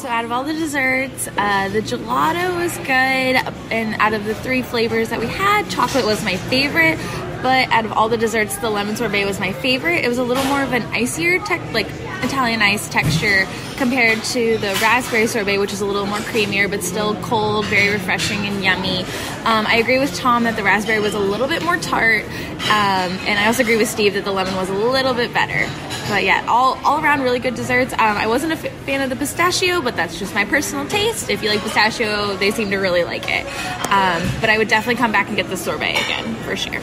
So 0.00 0.08
out 0.08 0.24
of 0.24 0.32
all 0.32 0.44
the 0.44 0.54
desserts, 0.54 1.28
uh, 1.36 1.68
the 1.68 1.82
gelato 1.82 2.56
was 2.56 2.74
good, 2.78 3.36
and 3.70 3.94
out 4.00 4.14
of 4.14 4.24
the 4.24 4.34
three 4.34 4.62
flavors 4.62 5.10
that 5.10 5.20
we 5.20 5.26
had, 5.26 5.68
chocolate 5.68 6.06
was 6.06 6.24
my 6.24 6.36
favorite. 6.36 6.98
But 7.42 7.68
out 7.68 7.84
of 7.84 7.92
all 7.92 8.08
the 8.08 8.16
desserts, 8.16 8.56
the 8.56 8.70
lemon 8.70 8.96
sorbet 8.96 9.26
was 9.26 9.38
my 9.38 9.52
favorite. 9.52 10.02
It 10.02 10.08
was 10.08 10.16
a 10.16 10.22
little 10.22 10.44
more 10.44 10.62
of 10.62 10.72
an 10.72 10.84
icier, 10.84 11.38
tech, 11.40 11.60
like 11.74 11.86
Italian 12.22 12.62
ice 12.62 12.88
texture 12.88 13.46
compared 13.76 14.22
to 14.24 14.56
the 14.58 14.68
raspberry 14.80 15.26
sorbet, 15.26 15.58
which 15.58 15.72
is 15.72 15.82
a 15.82 15.86
little 15.86 16.06
more 16.06 16.18
creamier 16.18 16.70
but 16.70 16.82
still 16.82 17.14
cold, 17.22 17.66
very 17.66 17.92
refreshing 17.92 18.46
and 18.46 18.64
yummy. 18.64 19.00
Um, 19.44 19.66
I 19.66 19.76
agree 19.76 19.98
with 19.98 20.14
Tom 20.14 20.44
that 20.44 20.56
the 20.56 20.62
raspberry 20.62 21.00
was 21.00 21.12
a 21.12 21.18
little 21.18 21.48
bit 21.48 21.62
more 21.62 21.76
tart, 21.76 22.24
um, 22.24 23.12
and 23.28 23.38
I 23.38 23.46
also 23.46 23.62
agree 23.62 23.76
with 23.76 23.88
Steve 23.88 24.14
that 24.14 24.24
the 24.24 24.32
lemon 24.32 24.56
was 24.56 24.70
a 24.70 24.74
little 24.74 25.12
bit 25.12 25.34
better. 25.34 25.68
But 26.10 26.24
yeah, 26.24 26.44
all, 26.48 26.76
all 26.84 27.00
around 27.00 27.22
really 27.22 27.38
good 27.38 27.54
desserts. 27.54 27.92
Um, 27.92 28.00
I 28.00 28.26
wasn't 28.26 28.52
a 28.52 28.56
f- 28.56 28.72
fan 28.84 29.00
of 29.00 29.10
the 29.10 29.16
pistachio, 29.16 29.80
but 29.80 29.94
that's 29.94 30.18
just 30.18 30.34
my 30.34 30.44
personal 30.44 30.84
taste. 30.88 31.30
If 31.30 31.40
you 31.40 31.48
like 31.48 31.60
pistachio, 31.60 32.34
they 32.36 32.50
seem 32.50 32.68
to 32.70 32.78
really 32.78 33.04
like 33.04 33.26
it. 33.28 33.46
Um, 33.92 34.28
but 34.40 34.50
I 34.50 34.58
would 34.58 34.66
definitely 34.66 34.96
come 34.96 35.12
back 35.12 35.28
and 35.28 35.36
get 35.36 35.48
the 35.48 35.56
sorbet 35.56 35.92
again 35.92 36.34
for 36.42 36.56
sure. 36.56 36.80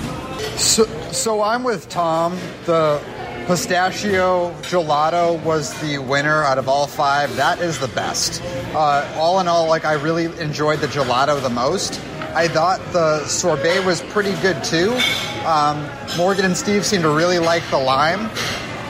So, 0.56 0.86
so 1.12 1.42
I'm 1.42 1.66
with 1.66 1.90
Tom. 1.90 2.38
The 2.66 3.04
pistachio 3.48 4.52
gelato 4.62 5.44
was 5.44 5.74
the 5.82 5.98
winner 5.98 6.44
out 6.44 6.58
of 6.58 6.70
all 6.70 6.88
five. 6.88 7.36
That 7.36 7.60
is 7.60 7.80
the 7.80 7.90
best. 7.90 8.42
Uh, 8.74 9.14
all 9.18 9.42
in 9.42 9.50
all, 9.50 9.68
like 9.68 9.84
I 9.84 9.94
really 9.96 10.26
enjoyed 10.40 10.80
the 10.80 10.88
gelato 10.88 11.42
the 11.42 11.50
most. 11.50 12.00
I 12.34 12.48
thought 12.48 12.80
the 12.94 13.26
sorbet 13.26 13.86
was 13.86 14.02
pretty 14.04 14.40
good 14.42 14.64
too. 14.64 14.98
Um, 15.46 15.86
Morgan 16.16 16.46
and 16.46 16.56
Steve 16.56 16.86
seemed 16.86 17.04
to 17.04 17.10
really 17.10 17.40
like 17.40 17.68
the 17.72 17.78
lime. 17.78 18.30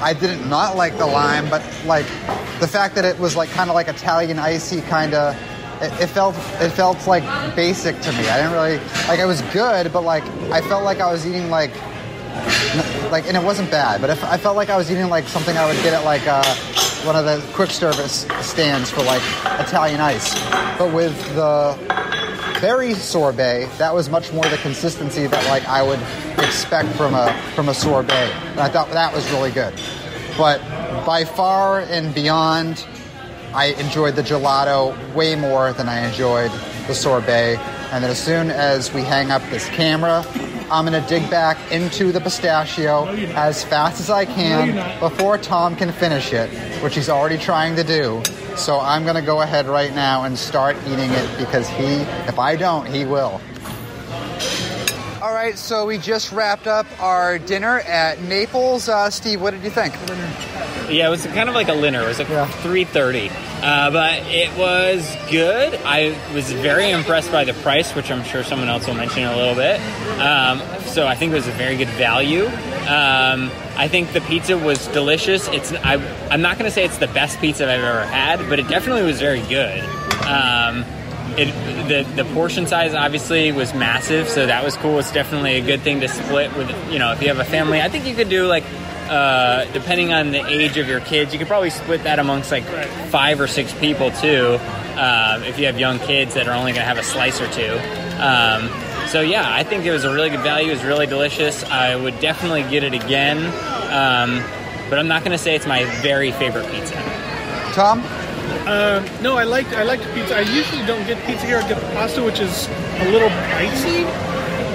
I 0.02 0.14
didn't 0.14 0.50
not 0.50 0.76
like 0.76 0.98
the 0.98 1.06
lime, 1.06 1.50
but 1.50 1.64
like 1.86 2.06
the 2.60 2.68
fact 2.68 2.96
that 2.96 3.06
it 3.06 3.18
was 3.20 3.36
like 3.36 3.50
kind 3.50 3.70
of 3.70 3.76
like 3.76 3.88
Italian 3.88 4.40
icy 4.40 4.82
kind 4.82 5.14
of. 5.14 5.36
It, 5.80 5.94
it, 6.02 6.08
felt 6.08 6.36
it 6.60 6.72
felt 6.72 7.06
like 7.06 7.24
basic 7.56 8.00
to 8.02 8.12
me. 8.14 8.28
I 8.28 8.38
didn't 8.38 8.54
really 8.54 8.78
like. 9.08 9.20
It 9.20 9.28
was 9.28 9.42
good, 9.54 9.94
but 9.94 10.02
like 10.02 10.24
I 10.52 10.60
felt 10.62 10.84
like 10.84 11.00
I 11.00 11.12
was 11.12 11.28
eating 11.28 11.52
like 11.52 11.72
like, 13.12 13.28
and 13.28 13.36
it 13.38 13.44
wasn't 13.44 13.72
bad, 13.72 14.02
but 14.02 14.10
if, 14.10 14.24
I 14.24 14.38
felt 14.38 14.56
like 14.56 14.70
I 14.70 14.78
was 14.78 14.92
eating 14.92 15.08
like 15.08 15.28
something 15.28 15.58
I 15.58 15.66
would 15.66 15.82
get 15.84 15.94
at 15.94 16.04
like 16.04 16.26
uh, 16.28 16.44
one 17.04 17.16
of 17.16 17.26
the 17.26 17.44
quick 17.54 17.70
service 17.70 18.28
stands 18.42 18.90
for 18.92 19.02
like 19.04 19.22
Italian 19.60 20.02
ice. 20.02 20.34
But 20.78 20.94
with 20.94 21.18
the 21.36 21.78
berry 22.62 22.94
sorbet, 22.94 23.70
that 23.78 23.94
was 23.94 24.10
much 24.10 24.32
more 24.34 24.46
the 24.46 24.58
consistency 24.58 25.28
that 25.28 25.46
like 25.48 25.66
I 25.66 25.84
would 25.84 26.00
expect 26.44 26.90
from 26.96 27.14
a 27.14 27.34
from 27.56 27.70
a 27.70 27.74
sorbet, 27.74 28.32
and 28.32 28.60
I 28.60 28.70
thought 28.70 28.90
that 28.92 29.14
was 29.14 29.30
really 29.32 29.52
good. 29.52 29.74
But 30.38 30.62
by 31.06 31.26
far 31.26 31.82
and 31.82 32.14
beyond, 32.14 32.86
I 33.54 33.68
enjoyed 33.80 34.16
the 34.16 34.22
gelato 34.22 34.96
way 35.14 35.36
more 35.36 35.74
than 35.74 35.90
I 35.90 36.08
enjoyed 36.08 36.52
the 36.88 36.94
sorbet. 36.94 37.58
And 37.92 38.04
then 38.04 38.12
as 38.12 38.22
soon 38.22 38.52
as 38.52 38.94
we 38.94 39.02
hang 39.02 39.32
up 39.32 39.42
this 39.50 39.68
camera, 39.70 40.26
I'm 40.70 40.86
to 40.86 41.02
dig 41.08 41.30
back 41.30 41.72
into 41.72 42.12
the 42.12 42.20
pistachio 42.20 43.08
as 43.36 43.64
fast 43.64 44.02
as 44.02 44.10
I 44.10 44.26
can 44.26 45.00
before 45.00 45.38
Tom 45.38 45.76
can 45.76 45.94
finish 45.94 46.34
it, 46.34 46.50
which 46.84 46.96
he's 46.96 47.10
already 47.10 47.38
trying 47.38 47.78
to 47.78 47.84
do. 47.84 48.22
So 48.58 48.80
I'm 48.80 49.04
going 49.04 49.16
to 49.16 49.22
go 49.22 49.42
ahead 49.42 49.68
right 49.68 49.94
now 49.94 50.24
and 50.24 50.38
start 50.38 50.76
eating 50.88 51.12
it 51.12 51.38
because 51.38 51.70
he, 51.70 52.02
if 52.28 52.40
I 52.40 52.56
don't, 52.56 52.88
he 52.88 53.06
will. 53.06 53.40
All 55.28 55.34
right, 55.34 55.58
so 55.58 55.86
we 55.86 55.98
just 55.98 56.32
wrapped 56.32 56.68
up 56.68 56.86
our 57.02 57.38
dinner 57.38 57.80
at 57.80 58.22
Naples. 58.22 58.88
Uh, 58.88 59.10
Steve, 59.10 59.42
what 59.42 59.52
did 59.52 59.62
you 59.62 59.70
think? 59.70 59.94
Yeah, 60.90 61.08
it 61.08 61.10
was 61.10 61.26
kind 61.26 61.50
of 61.50 61.54
like 61.54 61.68
a 61.68 61.74
dinner. 61.74 62.02
It 62.02 62.08
was 62.08 62.20
like 62.20 62.30
yeah. 62.30 62.48
3.30. 62.64 63.30
Uh, 63.62 63.92
but 63.92 64.26
it 64.28 64.58
was 64.58 65.18
good. 65.30 65.76
I 65.84 66.18
was 66.34 66.50
very 66.54 66.92
impressed 66.92 67.30
by 67.30 67.44
the 67.44 67.52
price, 67.56 67.94
which 67.94 68.10
I'm 68.10 68.24
sure 68.24 68.42
someone 68.42 68.70
else 68.70 68.88
will 68.88 68.94
mention 68.94 69.24
in 69.24 69.28
a 69.28 69.36
little 69.36 69.54
bit. 69.54 69.82
Um, 70.22 70.62
so 70.84 71.06
I 71.06 71.16
think 71.16 71.34
it 71.34 71.36
was 71.36 71.48
a 71.50 71.52
very 71.52 71.76
good 71.76 71.90
value. 71.90 72.46
Um, 72.46 73.52
I 73.76 73.90
think 73.90 74.14
the 74.14 74.22
pizza 74.22 74.58
was 74.58 74.88
delicious. 74.88 75.50
It's 75.50 75.74
I, 75.74 75.96
am 76.32 76.42
not 76.42 76.58
going 76.58 76.70
to 76.70 76.74
say 76.74 76.86
it's 76.86 77.00
the 77.00 77.08
best 77.08 77.42
pizza 77.42 77.66
I've 77.66 77.82
ever 77.82 78.06
had, 78.06 78.48
but 78.48 78.60
it 78.60 78.70
definitely 78.70 79.04
was 79.04 79.20
very 79.20 79.42
good. 79.42 79.84
Um, 80.26 80.86
it, 81.38 81.88
the 81.88 82.24
the 82.24 82.30
portion 82.34 82.68
size 82.68 82.94
obviously 82.94 83.52
was 83.52 83.74
massive, 83.74 84.28
so 84.28 84.46
that 84.46 84.64
was 84.64 84.76
cool. 84.78 85.00
It's 85.00 85.12
definitely 85.12 85.56
a 85.58 85.62
good 85.62 85.82
thing 85.82 86.02
to 86.02 86.08
split 86.08 86.56
with. 86.58 86.70
You 86.92 87.00
know, 87.00 87.12
if 87.12 87.22
you 87.22 87.28
have 87.28 87.40
a 87.40 87.46
family, 87.46 87.82
I 87.82 87.90
think 87.90 88.06
you 88.06 88.16
could 88.16 88.30
do 88.30 88.48
like 88.48 88.64
uh, 89.10 89.66
depending 89.72 90.14
on 90.14 90.32
the 90.32 90.46
age 90.46 90.78
of 90.78 90.88
your 90.88 91.00
kids, 91.00 91.34
you 91.34 91.40
could 91.40 91.48
probably 91.48 91.70
split 91.70 92.04
that 92.04 92.20
amongst 92.20 92.52
like 92.52 92.66
five 93.10 93.40
or 93.40 93.48
six 93.48 93.74
people 93.76 94.12
too. 94.12 94.58
Uh, 94.98 95.42
if 95.46 95.60
you 95.60 95.66
have 95.68 95.80
young 95.80 96.00
kids 96.00 96.34
that 96.34 96.48
are 96.48 96.56
only 96.56 96.72
going 96.72 96.82
to 96.82 96.88
have 96.88 96.98
a 96.98 97.04
slice 97.04 97.40
or 97.40 97.48
two. 97.52 97.80
Um, 98.20 98.68
so 99.08 99.22
yeah, 99.22 99.46
I 99.48 99.64
think 99.64 99.86
it 99.86 99.92
was 99.92 100.04
a 100.04 100.14
really 100.14 100.30
good 100.30 100.42
value. 100.42 100.70
It 100.72 100.76
was 100.76 100.84
really 100.84 101.06
delicious. 101.06 101.64
I 101.64 101.96
would 101.96 102.20
definitely 102.20 102.64
get 102.64 102.84
it 102.84 102.94
again, 102.94 103.38
um, 103.94 104.44
but 104.90 104.98
I'm 104.98 105.08
not 105.08 105.24
going 105.24 105.32
to 105.32 105.38
say 105.38 105.56
it's 105.56 105.68
my 105.68 105.86
very 106.02 106.32
favorite 106.32 106.70
pizza. 106.72 106.96
Tom. 107.74 108.02
Uh, 108.68 109.08
no, 109.22 109.38
I 109.38 109.44
like 109.44 109.68
I 109.74 109.84
like 109.84 110.02
pizza. 110.14 110.36
I 110.36 110.42
usually 110.42 110.86
don't 110.86 111.06
get 111.08 111.24
pizza 111.26 111.46
here. 111.46 111.58
I 111.58 111.68
get 111.68 111.82
pasta, 111.94 112.24
which 112.24 112.40
is 112.40 112.68
a 112.68 113.12
little 113.12 113.30
pricey. 113.30 114.06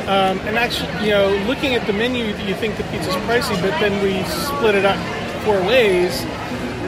Um, 0.03 0.39
and 0.41 0.59
actually, 0.59 1.05
you 1.05 1.11
know, 1.11 1.31
looking 1.47 1.75
at 1.75 1.87
the 1.87 1.93
menu, 1.93 2.25
you 2.25 2.55
think 2.55 2.77
the 2.77 2.85
pizza's 2.85 3.15
pricey, 3.27 3.61
but 3.61 3.79
then 3.81 4.03
we 4.03 4.23
split 4.25 4.75
it 4.75 4.85
up 4.85 4.99
four 5.45 5.61
ways. 5.63 6.23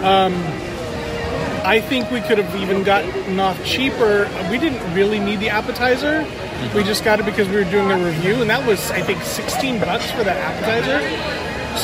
Um, 0.02 0.34
I 1.64 1.80
think 1.80 2.10
we 2.10 2.20
could 2.20 2.36
have 2.38 2.54
even 2.60 2.82
gotten 2.82 3.40
off 3.40 3.64
cheaper. 3.64 4.28
We 4.50 4.58
didn't 4.58 4.94
really 4.94 5.18
need 5.18 5.40
the 5.40 5.48
appetizer. 5.48 6.26
We 6.74 6.84
just 6.84 7.04
got 7.04 7.20
it 7.20 7.24
because 7.24 7.48
we 7.48 7.56
were 7.56 7.64
doing 7.64 7.90
a 7.90 8.04
review, 8.04 8.42
and 8.42 8.50
that 8.50 8.66
was, 8.66 8.90
I 8.90 9.00
think, 9.00 9.22
16 9.22 9.80
bucks 9.80 10.10
for 10.10 10.24
that 10.24 10.36
appetizer. 10.36 11.00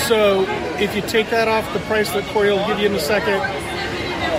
So 0.07 0.45
if 0.78 0.95
you 0.95 1.02
take 1.02 1.30
that 1.30 1.49
off 1.49 1.73
the 1.73 1.80
price 1.80 2.12
that 2.12 2.25
Corey 2.26 2.50
will 2.50 2.66
give 2.66 2.78
you 2.78 2.87
in 2.87 2.95
a 2.95 3.00
second, 3.00 3.40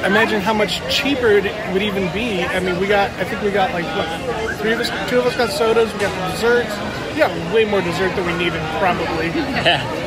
imagine 0.06 0.42
how 0.42 0.54
much 0.54 0.82
cheaper 0.90 1.28
it 1.28 1.44
would 1.74 1.82
even 1.82 2.12
be. 2.14 2.44
I 2.44 2.60
mean, 2.60 2.80
we 2.80 2.88
got, 2.88 3.10
I 3.12 3.24
think 3.24 3.42
we 3.42 3.52
got 3.52 3.72
like, 3.74 3.86
what, 3.96 4.58
three 4.60 4.74
of 4.74 4.80
us, 4.80 4.90
two 5.10 5.20
of 5.20 5.26
us 5.26 5.36
got 5.36 5.50
sodas, 5.52 5.92
we 5.94 6.00
got 6.00 6.14
the 6.14 6.34
desserts. 6.36 6.76
We 7.12 7.18
got 7.20 7.54
way 7.54 7.66
more 7.66 7.82
dessert 7.82 8.16
than 8.16 8.26
we 8.26 8.34
needed, 8.38 8.62
probably. 8.80 9.28
Yeah. 9.62 9.98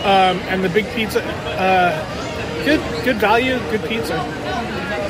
Um, 0.00 0.38
and 0.48 0.64
the 0.64 0.70
big 0.70 0.86
pizza, 0.94 1.22
uh, 1.22 2.64
good, 2.64 2.80
good 3.04 3.16
value, 3.16 3.58
good 3.70 3.84
pizza. 3.84 4.18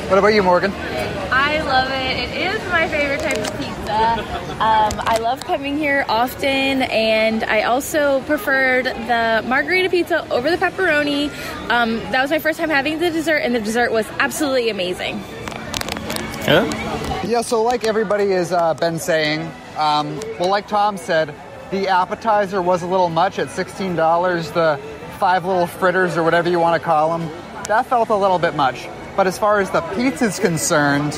What 0.09 0.17
about 0.19 0.33
you, 0.33 0.43
Morgan? 0.43 0.73
I 1.31 1.40
love 1.59 1.91
it. 1.91 2.29
It 2.29 2.55
is 2.55 2.71
my 2.71 2.87
favorite 2.87 3.19
type 3.19 3.37
of 3.37 3.57
pizza. 3.59 3.71
Um, 4.61 4.93
I 5.05 5.17
love 5.21 5.41
coming 5.41 5.77
here 5.77 6.05
often, 6.07 6.83
and 6.83 7.43
I 7.43 7.63
also 7.63 8.21
preferred 8.21 8.85
the 8.85 9.43
margherita 9.45 9.89
pizza 9.89 10.25
over 10.31 10.49
the 10.49 10.55
pepperoni. 10.55 11.29
Um, 11.69 11.97
that 12.11 12.21
was 12.21 12.31
my 12.31 12.39
first 12.39 12.57
time 12.57 12.69
having 12.69 12.99
the 12.99 13.09
dessert, 13.09 13.39
and 13.39 13.53
the 13.53 13.59
dessert 13.59 13.91
was 13.91 14.05
absolutely 14.19 14.69
amazing. 14.69 15.19
Yeah. 16.45 17.21
Yeah. 17.25 17.41
So, 17.41 17.63
like 17.63 17.83
everybody 17.85 18.29
has 18.31 18.53
uh, 18.53 18.73
been 18.75 18.99
saying, 18.99 19.41
um, 19.77 20.19
well, 20.39 20.49
like 20.49 20.67
Tom 20.67 20.95
said, 20.97 21.35
the 21.69 21.89
appetizer 21.89 22.61
was 22.61 22.81
a 22.83 22.87
little 22.87 23.09
much 23.09 23.39
at 23.39 23.49
sixteen 23.49 23.95
dollars. 23.95 24.51
The 24.51 24.79
five 25.19 25.45
little 25.45 25.67
fritters, 25.67 26.17
or 26.17 26.23
whatever 26.23 26.49
you 26.49 26.59
want 26.59 26.81
to 26.81 26.85
call 26.85 27.17
them, 27.17 27.29
that 27.67 27.85
felt 27.85 28.09
a 28.09 28.15
little 28.15 28.39
bit 28.39 28.55
much. 28.55 28.87
But 29.15 29.27
as 29.27 29.37
far 29.37 29.59
as 29.59 29.69
the 29.69 29.81
pizza 29.81 30.25
is 30.25 30.39
concerned, 30.39 31.13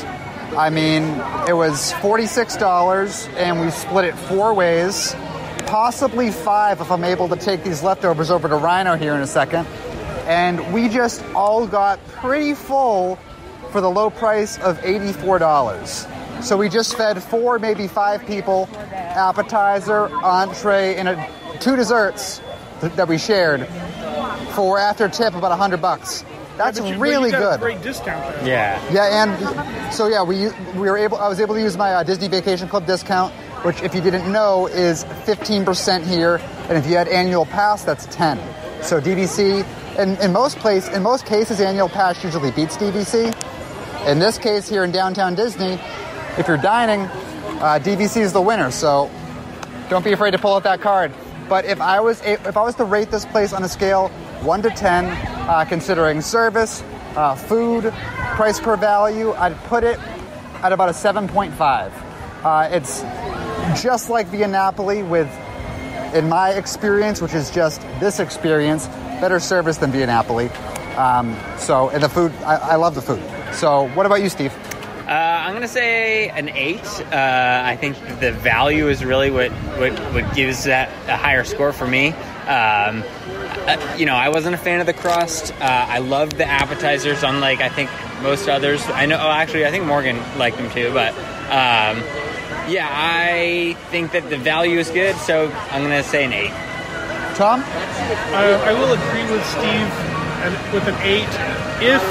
I 0.56 0.70
mean, 0.70 1.04
it 1.48 1.54
was 1.54 1.92
$46 1.94 3.28
and 3.38 3.60
we 3.60 3.72
split 3.72 4.06
it 4.06 4.16
four 4.16 4.54
ways, 4.54 5.16
possibly 5.66 6.30
five 6.32 6.80
if 6.80 6.92
I'm 6.92 7.04
able 7.04 7.28
to 7.30 7.36
take 7.36 7.64
these 7.64 7.82
leftovers 7.82 8.30
over 8.30 8.48
to 8.48 8.56
Rhino 8.56 8.96
here 8.96 9.16
in 9.16 9.22
a 9.22 9.28
second. 9.28 9.66
and 10.26 10.74
we 10.74 10.88
just 10.90 11.24
all 11.36 11.68
got 11.68 12.06
pretty 12.08 12.54
full 12.54 13.18
for 13.72 13.82
the 13.82 13.90
low 13.90 14.10
price 14.10 14.58
of 14.60 14.78
$84. 14.80 16.44
So 16.44 16.58
we 16.58 16.70
just 16.70 16.96
fed 16.96 17.22
four, 17.22 17.60
maybe 17.60 17.88
five 17.88 18.26
people, 18.26 18.70
appetizer, 18.74 20.08
entree, 20.10 20.96
and 20.96 21.10
a, 21.10 21.30
two 21.60 21.76
desserts 21.76 22.42
that 22.82 23.08
we 23.08 23.18
shared 23.18 23.68
for 24.54 24.78
after 24.80 25.10
tip 25.10 25.34
about 25.36 25.50
100 25.50 25.82
bucks. 25.82 26.24
That's 26.58 26.80
But 26.80 26.90
you- 26.90 26.98
really 26.98 27.30
you 27.30 27.32
got 27.32 27.40
good. 27.40 27.56
A 27.56 27.58
great 27.58 27.82
discount 27.82 28.24
there. 28.36 28.48
Yeah. 28.48 28.80
Yeah, 28.92 29.24
and 29.24 29.94
so 29.94 30.08
yeah, 30.08 30.22
we 30.24 30.50
we 30.76 30.90
were 30.90 30.98
able. 30.98 31.18
I 31.18 31.28
was 31.28 31.40
able 31.40 31.56
to 31.56 31.62
use 31.62 31.78
my 31.78 31.94
uh, 31.96 32.04
Disney 32.04 32.28
Vacation 32.28 32.68
Club 32.68 32.86
discount, 32.86 33.34
which, 33.64 33.82
if 33.82 33.96
you 33.96 34.02
didn't 34.02 34.32
know, 34.32 34.68
is 34.68 35.04
15% 35.26 36.04
here, 36.04 36.40
and 36.70 36.78
if 36.78 36.86
you 36.86 36.96
had 36.96 37.08
annual 37.08 37.46
pass, 37.46 37.84
that's 37.84 38.06
10. 38.16 38.40
So 38.84 39.00
DVC, 39.02 39.66
in, 39.98 40.18
in 40.18 40.32
most 40.34 40.58
place, 40.60 40.88
in 40.90 41.02
most 41.02 41.26
cases, 41.26 41.60
annual 41.62 41.90
pass 41.90 42.24
usually 42.24 42.52
beats 42.52 42.78
DVC. 42.78 43.34
In 44.08 44.20
this 44.20 44.38
case, 44.38 44.68
here 44.68 44.84
in 44.84 44.92
downtown 44.92 45.34
Disney, 45.36 45.80
if 46.38 46.48
you're 46.48 46.58
dining, 46.58 47.02
uh, 47.62 47.80
DVC 47.82 48.18
is 48.22 48.34
the 48.34 48.42
winner. 48.42 48.70
So 48.72 49.10
don't 49.90 50.04
be 50.04 50.12
afraid 50.12 50.32
to 50.32 50.38
pull 50.38 50.54
out 50.56 50.64
that 50.64 50.82
card. 50.82 51.12
But 51.50 51.66
if 51.66 51.80
I 51.82 52.00
was 52.02 52.22
a- 52.22 52.34
if 52.48 52.58
I 52.58 52.62
was 52.62 52.76
to 52.76 52.84
rate 52.86 53.10
this 53.12 53.26
place 53.26 53.54
on 53.54 53.64
a 53.64 53.70
scale 53.70 54.10
one 54.42 54.62
to 54.64 54.70
ten, 54.70 55.06
uh, 55.48 55.66
considering 55.66 56.22
service, 56.22 56.84
uh, 57.16 57.36
food, 57.36 57.94
price 58.36 58.60
per 58.60 58.76
value, 58.78 59.34
I'd 59.34 59.56
put 59.66 59.84
it 59.84 60.00
at 60.64 60.72
about 60.72 60.90
a 60.90 60.94
seven 60.94 61.28
point 61.28 61.54
five. 61.54 61.94
Uh, 62.44 62.70
it's 62.72 63.02
just 63.82 64.10
like 64.10 64.28
Via 64.28 64.48
Napoli 64.48 65.04
with, 65.04 65.30
in 66.14 66.28
my 66.28 66.52
experience, 66.52 67.22
which 67.22 67.34
is 67.34 67.52
just 67.52 67.82
this 68.00 68.20
experience, 68.20 68.88
better 69.22 69.40
service 69.40 69.78
than 69.78 69.92
Via 69.92 70.08
Napoli. 70.08 70.50
Um, 70.98 71.38
so 71.58 71.90
and 71.90 72.04
the 72.04 72.10
food, 72.10 72.32
I, 72.46 72.56
I 72.56 72.76
love 72.76 72.96
the 72.96 73.02
food. 73.02 73.22
So 73.54 73.88
what 73.96 74.06
about 74.06 74.22
you, 74.22 74.30
Steve? 74.30 74.54
Uh, 75.08 75.12
I'm 75.12 75.54
gonna 75.54 75.68
say 75.68 76.30
an 76.30 76.50
eight. 76.50 76.86
Uh, 77.12 77.62
I 77.66 77.76
think 77.76 77.98
the 78.20 78.32
value 78.32 78.88
is 78.88 79.04
really 79.04 79.32
what 79.32 79.52
what, 79.52 79.92
what 80.14 80.34
gives 80.34 80.64
that 80.64 80.90
a 81.08 81.18
higher 81.18 81.44
score 81.44 81.74
for 81.74 81.86
me. 81.86 82.10
Um, 82.48 83.04
uh, 83.68 83.96
you 83.98 84.06
know, 84.06 84.16
I 84.16 84.30
wasn't 84.30 84.56
a 84.56 84.58
fan 84.58 84.80
of 84.80 84.86
the 84.86 84.94
crust. 84.94 85.54
Uh, 85.54 85.58
I 85.62 86.00
loved 86.00 86.38
the 86.38 86.46
appetizers, 86.46 87.24
unlike 87.24 87.62
I 87.62 87.70
think 87.70 87.90
most 88.22 88.48
others. 88.48 88.84
I 88.88 89.06
know. 89.06 89.18
Oh, 89.18 89.30
actually, 89.30 89.66
I 89.66 89.72
think 89.72 89.86
Morgan 89.86 90.18
liked 90.38 90.58
them 90.58 90.70
too. 90.72 90.92
But 90.94 91.14
um, 91.48 92.04
yeah, 92.68 92.88
I 92.90 93.76
think 93.90 94.12
that 94.12 94.30
the 94.30 94.38
value 94.38 94.80
is 94.80 94.90
good. 94.90 95.16
So 95.18 95.52
I'm 95.72 95.84
gonna 95.84 96.04
say 96.04 96.26
an 96.26 96.34
eight. 96.34 96.54
Tom? 97.36 97.62
Uh, 97.62 98.62
I 98.62 98.74
will 98.74 98.94
agree 98.94 99.26
with 99.32 99.44
Steve 99.50 99.90
and 100.46 100.54
with 100.74 100.88
an 100.88 100.96
eight. 101.02 101.30
If 101.82 102.04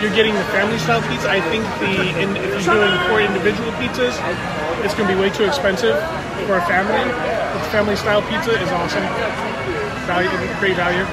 you're 0.00 0.14
getting 0.14 0.34
the 0.34 0.44
family 0.54 0.78
style 0.78 1.02
pizza, 1.08 1.28
I 1.28 1.40
think 1.50 1.64
the 1.80 2.20
in, 2.20 2.36
if 2.36 2.64
you're 2.64 2.76
doing 2.76 2.94
four 3.08 3.20
individual 3.20 3.72
pizzas, 3.82 4.14
it's 4.84 4.94
going 4.94 5.08
to 5.08 5.14
be 5.14 5.20
way 5.20 5.30
too 5.30 5.44
expensive 5.44 5.96
for 6.46 6.56
a 6.56 6.64
family. 6.66 7.02
But 7.10 7.64
the 7.64 7.70
family 7.70 7.96
style 7.96 8.22
pizza 8.22 8.54
is 8.60 8.68
awesome. 8.70 9.55
Value, 10.06 10.28
great 10.60 10.76
value. 10.76 11.04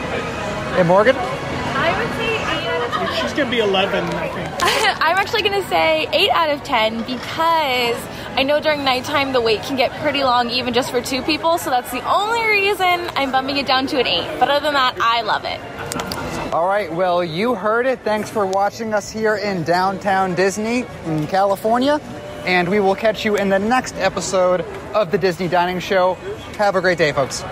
Hey, 0.75 0.83
Morgan? 0.83 1.15
I 1.17 1.97
would 1.97 2.13
say 2.15 2.35
8 2.35 2.67
out 2.67 2.87
of 2.87 3.15
10. 3.15 3.21
She's 3.23 3.33
going 3.33 3.47
to 3.47 3.51
be 3.51 3.59
11, 3.59 4.03
I 4.03 4.27
think. 4.29 4.49
I'm 5.01 5.17
actually 5.17 5.41
going 5.41 5.61
to 5.61 5.67
say 5.67 6.07
8 6.11 6.29
out 6.29 6.49
of 6.51 6.63
10 6.63 6.99
because 6.99 7.95
I 8.35 8.43
know 8.43 8.59
during 8.59 8.83
nighttime 8.83 9.33
the 9.33 9.41
wait 9.41 9.63
can 9.63 9.77
get 9.77 9.91
pretty 10.01 10.23
long 10.23 10.51
even 10.51 10.75
just 10.75 10.91
for 10.91 11.01
two 11.01 11.23
people, 11.23 11.57
so 11.57 11.71
that's 11.71 11.91
the 11.91 12.07
only 12.07 12.45
reason 12.45 13.09
I'm 13.15 13.31
bumping 13.31 13.57
it 13.57 13.65
down 13.65 13.87
to 13.87 13.99
an 13.99 14.05
8. 14.05 14.39
But 14.39 14.49
other 14.49 14.65
than 14.65 14.75
that, 14.75 14.95
I 14.99 15.21
love 15.21 15.43
it. 15.45 16.53
All 16.53 16.67
right, 16.67 16.93
well, 16.93 17.23
you 17.23 17.55
heard 17.55 17.87
it. 17.87 17.99
Thanks 18.01 18.29
for 18.29 18.45
watching 18.45 18.93
us 18.93 19.09
here 19.09 19.35
in 19.35 19.63
downtown 19.63 20.35
Disney 20.35 20.85
in 21.05 21.25
California. 21.25 21.99
And 22.45 22.69
we 22.69 22.79
will 22.79 22.95
catch 22.95 23.25
you 23.25 23.37
in 23.37 23.49
the 23.49 23.57
next 23.59 23.95
episode 23.95 24.61
of 24.93 25.09
the 25.09 25.17
Disney 25.17 25.47
Dining 25.47 25.79
Show. 25.79 26.13
Have 26.57 26.75
a 26.75 26.81
great 26.81 26.99
day, 26.99 27.11
folks. 27.11 27.43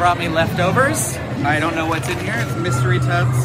Brought 0.00 0.18
me 0.18 0.28
leftovers. 0.28 1.14
I 1.44 1.60
don't 1.60 1.74
know 1.74 1.84
what's 1.84 2.08
in 2.08 2.18
here. 2.20 2.32
It's 2.34 2.56
mystery 2.56 3.00
tubs. 3.00 3.36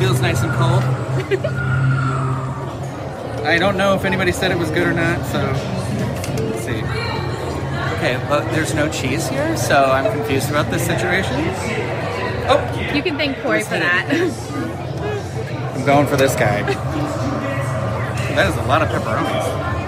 Feels 0.00 0.20
nice 0.20 0.42
and 0.42 0.52
cold. 0.54 0.82
I 3.46 3.56
don't 3.56 3.76
know 3.76 3.94
if 3.94 4.04
anybody 4.04 4.32
said 4.32 4.50
it 4.50 4.58
was 4.58 4.68
good 4.70 4.88
or 4.88 4.92
not, 4.92 5.24
so 5.26 5.38
let's 6.42 6.64
see. 6.64 6.82
Okay, 7.98 8.20
but 8.28 8.50
there's 8.50 8.74
no 8.74 8.88
cheese 8.88 9.28
here, 9.28 9.56
so 9.56 9.76
I'm 9.76 10.12
confused 10.12 10.50
about 10.50 10.68
this 10.72 10.84
situation. 10.84 11.36
Oh, 12.48 12.90
You 12.92 13.00
can 13.00 13.16
thank 13.16 13.40
Corey 13.42 13.62
for 13.62 13.78
that. 13.78 14.08
I'm 15.76 15.86
going 15.86 16.08
for 16.08 16.16
this 16.16 16.34
guy. 16.34 16.62
That 18.30 18.48
is 18.48 18.56
a 18.56 18.62
lot 18.68 18.80
of 18.80 18.88
pepperonis. 18.88 19.79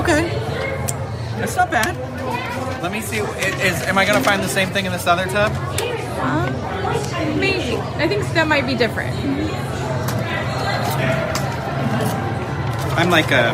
Okay, 0.00 0.28
that's 1.38 1.56
not 1.56 1.70
bad. 1.70 1.94
Let 2.82 2.90
me 2.90 3.02
see. 3.02 3.18
Is 3.18 3.82
am 3.82 3.98
I 3.98 4.06
gonna 4.06 4.24
find 4.24 4.42
the 4.42 4.48
same 4.48 4.70
thing 4.70 4.86
in 4.86 4.92
this 4.92 5.06
other 5.06 5.26
tub? 5.26 5.52
Um, 6.20 7.38
maybe. 7.38 7.76
I 7.76 8.08
think 8.08 8.22
that 8.32 8.48
might 8.48 8.66
be 8.66 8.74
different. 8.74 9.14
I'm 12.96 13.10
like 13.10 13.30
a. 13.30 13.52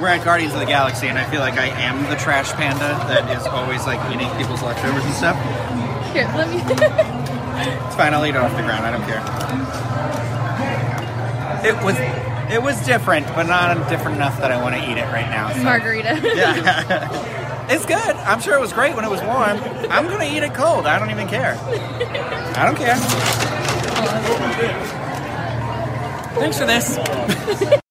We're 0.00 0.08
at 0.08 0.24
Guardians 0.24 0.54
of 0.54 0.60
the 0.60 0.66
Galaxy, 0.66 1.08
and 1.08 1.18
I 1.18 1.24
feel 1.28 1.40
like 1.40 1.54
I 1.54 1.66
am 1.66 2.08
the 2.08 2.16
trash 2.16 2.52
panda 2.52 2.94
that 3.08 3.36
is 3.36 3.44
always 3.46 3.84
like 3.84 3.98
eating 4.14 4.30
people's 4.36 4.62
leftovers 4.62 5.04
and 5.04 5.14
stuff. 5.14 5.36
Here, 6.12 6.30
let 6.36 6.48
me. 6.48 6.62
It's 7.56 7.96
fine. 7.96 8.12
I'll 8.12 8.26
eat 8.26 8.30
it 8.30 8.36
off 8.36 8.50
the 8.56 8.62
ground. 8.62 8.84
I 8.84 8.90
don't 8.90 9.06
care. 9.06 9.22
It 11.64 11.76
was. 11.84 12.23
It 12.50 12.62
was 12.62 12.84
different, 12.86 13.26
but 13.28 13.44
not 13.44 13.88
different 13.88 14.16
enough 14.16 14.38
that 14.40 14.52
I 14.52 14.62
want 14.62 14.74
to 14.76 14.90
eat 14.90 14.96
it 14.98 15.04
right 15.12 15.28
now. 15.30 15.52
so- 15.52 15.62
Margherita. 15.62 16.20
Yeah. 16.34 17.66
it's 17.70 17.86
good. 17.86 17.96
I'm 17.98 18.40
sure 18.40 18.54
it 18.54 18.60
was 18.60 18.72
great 18.72 18.94
when 18.94 19.04
it 19.04 19.10
was 19.10 19.22
warm. 19.22 19.58
I'm 19.90 20.06
gonna 20.08 20.24
eat 20.24 20.42
it 20.42 20.54
cold. 20.54 20.86
I 20.86 20.98
don't 20.98 21.10
even 21.10 21.28
care. 21.28 21.56
I 22.56 22.66
don't 22.66 22.76
care. 22.76 22.96
Thanks 26.34 26.58
for 26.58 26.66
this. 26.66 26.98